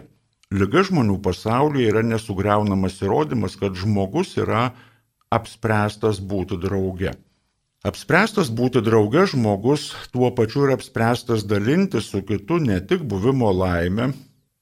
Liga 0.49 0.81
žmonių 0.87 1.19
pasaulyje 1.21 1.91
yra 1.91 2.01
nesugriaunamas 2.01 2.97
įrodymas, 3.03 3.59
kad 3.59 3.75
žmogus 3.77 4.33
yra 4.41 4.71
apspręstas 5.29 6.17
būti 6.17 6.57
drauge. 6.57 7.13
Apspręstas 7.85 8.49
būti 8.49 8.81
drauge 8.83 9.27
žmogus 9.29 9.91
tuo 10.11 10.31
pačiu 10.35 10.65
ir 10.65 10.73
apspręstas 10.73 11.45
dalinti 11.47 12.01
su 12.01 12.23
kitu 12.25 12.57
ne 12.59 12.79
tik 12.81 13.05
buvimo 13.05 13.53
laimę, 13.53 14.09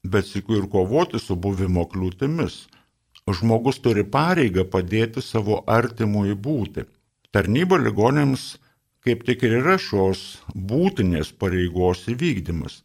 bet 0.04 0.28
sikiu 0.28 0.62
ir 0.62 0.68
kovoti 0.72 1.20
su 1.20 1.36
buvimo 1.36 1.86
kliūtimis 1.92 2.66
žmogus 3.34 3.82
turi 3.84 4.06
pareigą 4.08 4.64
padėti 4.72 5.22
savo 5.22 5.60
artimui 5.68 6.36
būti. 6.36 6.86
Tarnyba 7.36 7.80
ligonėms 7.82 8.56
kaip 9.04 9.24
tik 9.28 9.44
ir 9.48 9.60
yra 9.62 9.78
šios 9.80 10.42
būtinės 10.56 11.34
pareigos 11.40 12.06
įvykdymas. 12.12 12.82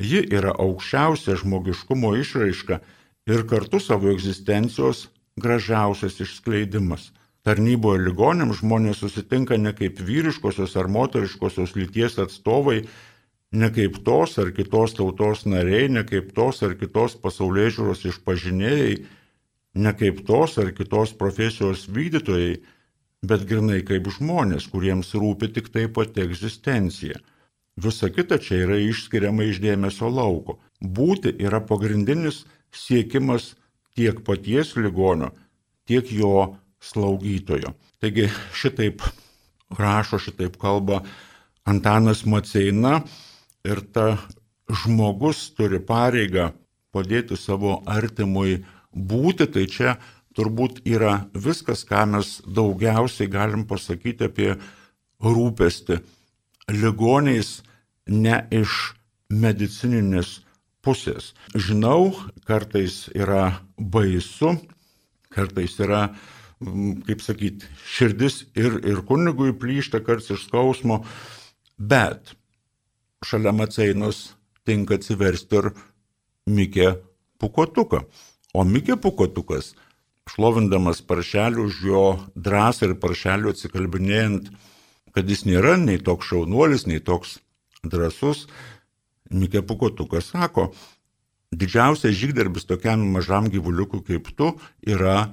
Ji 0.00 0.22
yra 0.38 0.52
aukščiausia 0.52 1.38
žmogiškumo 1.40 2.12
išraiška 2.20 2.80
ir 3.32 3.46
kartu 3.48 3.80
savo 3.80 4.12
egzistencijos 4.12 5.06
gražiausias 5.40 6.20
išskleidimas. 6.20 7.10
Tarnyboje 7.46 8.02
ligonėms 8.04 8.60
žmonės 8.60 9.00
susitinka 9.00 9.56
ne 9.56 9.72
kaip 9.76 10.00
vyriškosios 10.02 10.76
ar 10.76 10.90
moteriškosios 10.92 11.76
lyties 11.78 12.18
atstovai, 12.20 12.82
ne 13.56 13.70
kaip 13.72 14.00
tos 14.04 14.36
ar 14.42 14.50
kitos 14.56 14.96
tautos 14.98 15.44
nariai, 15.48 15.88
ne 15.88 16.02
kaip 16.04 16.32
tos 16.36 16.62
ar 16.66 16.74
kitos 16.78 17.16
pasaulyje 17.22 17.76
žiūros 17.78 18.04
išpažinėjai, 18.10 18.96
ne 19.84 19.92
kaip 19.96 20.24
tos 20.28 20.58
ar 20.62 20.72
kitos 20.76 21.14
profesijos 21.20 21.86
vykdytojai, 21.92 22.56
bet 23.26 23.46
grinai 23.48 23.80
kaip 23.86 24.08
žmonės, 24.12 24.68
kuriems 24.72 25.14
rūpi 25.16 25.50
tik 25.56 25.70
tai 25.72 25.86
pati 25.88 26.24
egzistencija. 26.24 27.20
Visa 27.76 28.08
kita 28.12 28.38
čia 28.40 28.62
yra 28.64 28.78
išskiriama 28.80 29.48
iš 29.50 29.60
dėmesio 29.64 30.08
lauko. 30.12 30.58
Būti 30.80 31.34
yra 31.44 31.60
pagrindinis 31.64 32.44
siekimas 32.72 33.54
tiek 33.96 34.22
paties 34.24 34.74
ligonio, 34.76 35.32
tiek 35.88 36.08
jo 36.12 36.56
slaugytojo. 36.80 37.72
Taigi 38.00 38.28
šitaip 38.56 39.04
rašo, 39.76 40.20
šitaip 40.20 40.56
kalba 40.60 41.02
Antanas 41.68 42.24
Maceina 42.24 43.00
ir 43.66 43.82
ta 43.92 44.06
žmogus 44.70 45.50
turi 45.58 45.80
pareigą 45.82 46.50
padėti 46.94 47.36
savo 47.38 47.80
artimui 47.86 48.62
būti, 48.92 49.46
tai 49.52 49.66
čia 49.70 49.96
turbūt 50.36 50.82
yra 50.88 51.26
viskas, 51.32 51.84
ką 51.88 52.04
mes 52.14 52.38
daugiausiai 52.46 53.28
galim 53.32 53.64
pasakyti 53.68 54.28
apie 54.28 54.54
rūpestį 55.22 56.00
ligoniais 56.72 57.60
ne 58.06 58.40
iš 58.54 58.94
medicininės 59.30 60.40
pusės. 60.84 61.32
Žinau, 61.54 62.14
kartais 62.46 63.06
yra 63.14 63.60
baisu, 63.76 64.54
kartais 65.34 65.76
yra, 65.82 66.08
mm, 66.60 67.02
kaip 67.08 67.22
sakyti, 67.24 67.70
širdis 67.96 68.44
ir, 68.54 68.78
ir 68.86 69.02
kunigui 69.08 69.52
plyšta 69.56 70.02
kartais 70.04 70.36
iš 70.36 70.46
skausmo, 70.46 71.02
bet 71.76 72.36
šalia 73.24 73.52
Maceinos 73.52 74.34
tinka 74.66 74.96
atsiversti 74.98 75.60
ir 75.60 75.70
Mikė 76.46 76.94
Pukotuką. 77.40 78.04
O 78.56 78.64
Mikė 78.64 78.96
Pukotukas, 79.00 79.74
šlovindamas 80.30 81.02
paršelį 81.06 81.66
už 81.68 81.80
jo 81.86 82.04
drąsą 82.34 82.90
ir 82.90 82.96
paršelį 83.02 83.52
atsikalbinėjant, 83.52 84.50
kad 85.14 85.28
jis 85.28 85.46
nėra 85.48 85.76
nei 85.80 85.98
toks 86.02 86.32
šaunuolis, 86.32 86.86
nei 86.90 87.00
toks 87.00 87.38
drasus, 87.84 88.46
Mikė 89.30 89.62
Pukotukas 89.66 90.30
sako, 90.32 90.70
didžiausias 91.50 92.14
žygdarbis 92.14 92.66
tokiam 92.66 93.02
mažam 93.14 93.50
gyvuliukui 93.50 94.02
kaip 94.06 94.30
tu 94.38 94.52
yra 94.86 95.32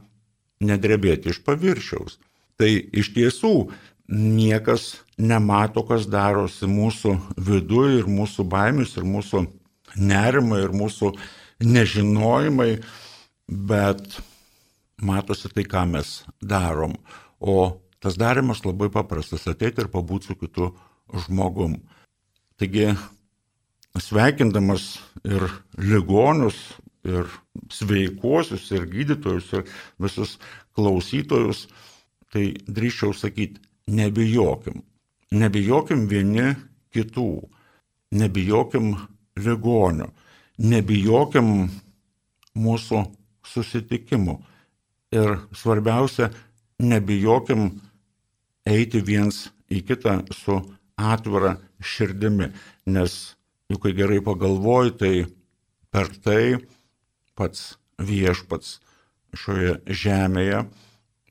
nedrebėti 0.64 1.34
iš 1.34 1.44
paviršiaus. 1.46 2.18
Tai 2.58 2.70
iš 2.70 3.14
tiesų 3.16 3.54
niekas 4.10 5.03
nemato, 5.18 5.84
kas 5.88 6.08
darosi 6.10 6.68
mūsų 6.70 7.18
viduje 7.38 8.00
ir 8.02 8.10
mūsų 8.10 8.46
baimės, 8.50 8.98
ir 8.98 9.08
mūsų 9.08 9.46
nerimai, 9.98 10.64
ir 10.66 10.74
mūsų 10.74 11.14
nežinojimai 11.64 12.72
bet 13.48 14.20
matosi 15.02 15.52
tai, 15.54 15.66
ką 15.68 15.86
mes 15.92 16.22
darom. 16.42 16.96
O 17.40 17.80
tas 18.04 18.18
darimas 18.20 18.64
labai 18.66 18.90
paprastas- 18.92 19.48
ateiti 19.52 19.82
ir 19.82 19.92
pabūti 19.92 20.28
su 20.28 20.36
kitu 20.36 20.74
žmogum. 21.14 21.82
Taigi, 22.58 22.96
sveikindamas 23.98 25.00
ir 25.24 25.50
ligonius, 25.78 26.58
ir 27.04 27.28
sveikuosius, 27.70 28.72
ir 28.72 28.88
gydytojus, 28.88 29.54
ir 29.54 29.64
visus 30.00 30.38
klausytojus, 30.76 31.68
tai 32.32 32.54
drįščiau 32.68 33.14
sakyti, 33.14 33.60
nebijokim. 33.88 34.84
Nebijokim 35.34 36.06
vieni 36.10 36.54
kitų, 36.94 37.28
nebijokim 38.14 38.94
ligonių, 39.40 40.10
nebijokim 40.62 41.48
mūsų 42.54 43.02
susitikimų. 43.50 44.38
Ir 45.14 45.36
svarbiausia, 45.58 46.30
nebijokim 46.82 47.70
eiti 48.66 49.02
viens 49.02 49.48
į 49.74 49.82
kitą 49.88 50.20
su 50.34 50.60
atvira 50.98 51.58
širdimi, 51.82 52.52
nes 52.86 53.36
juk 53.70 53.84
kai 53.86 53.94
gerai 53.98 54.22
pagalvoji, 54.26 54.94
tai 54.98 55.14
per 55.94 56.10
tai 56.24 56.62
pats 57.38 57.76
viešpats 58.02 58.80
šioje 59.34 59.80
žemėje 59.90 60.64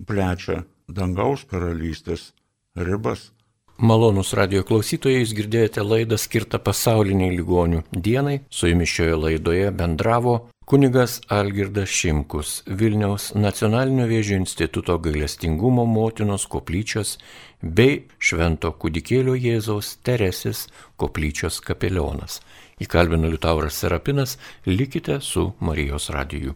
plečia 0.07 0.63
dangaus 0.91 1.45
karalystės 1.49 2.33
ribas, 2.75 3.31
Malonus 3.81 4.35
radio 4.37 4.63
klausytojai, 4.63 5.23
jūs 5.23 5.33
girdėjote 5.35 5.83
laidą 5.83 6.19
skirtą 6.21 6.61
pasauliniai 6.63 7.33
ligonių 7.35 7.83
dienai. 7.93 8.43
Su 8.51 8.69
jumis 8.69 8.93
šioje 8.93 9.17
laidoje 9.17 9.71
bendravo 9.75 10.35
kunigas 10.69 11.19
Algirdas 11.33 11.91
Šimkus, 11.91 12.63
Vilniaus 12.67 13.33
nacionalinio 13.35 14.07
vėžio 14.11 14.39
instituto 14.39 14.99
gailestingumo 15.03 15.87
motinos 15.89 16.47
koplyčios 16.53 17.17
bei 17.63 18.05
Švento 18.23 18.71
kūdikėlio 18.77 19.35
Jėzaus 19.35 19.97
Teresės 20.05 20.67
koplyčios 21.01 21.61
kapelionas. 21.65 22.41
Įkalbino 22.83 23.31
Liutauras 23.31 23.83
Serapinas, 23.83 24.39
likite 24.67 25.21
su 25.21 25.51
Marijos 25.61 26.11
radiju. 26.15 26.55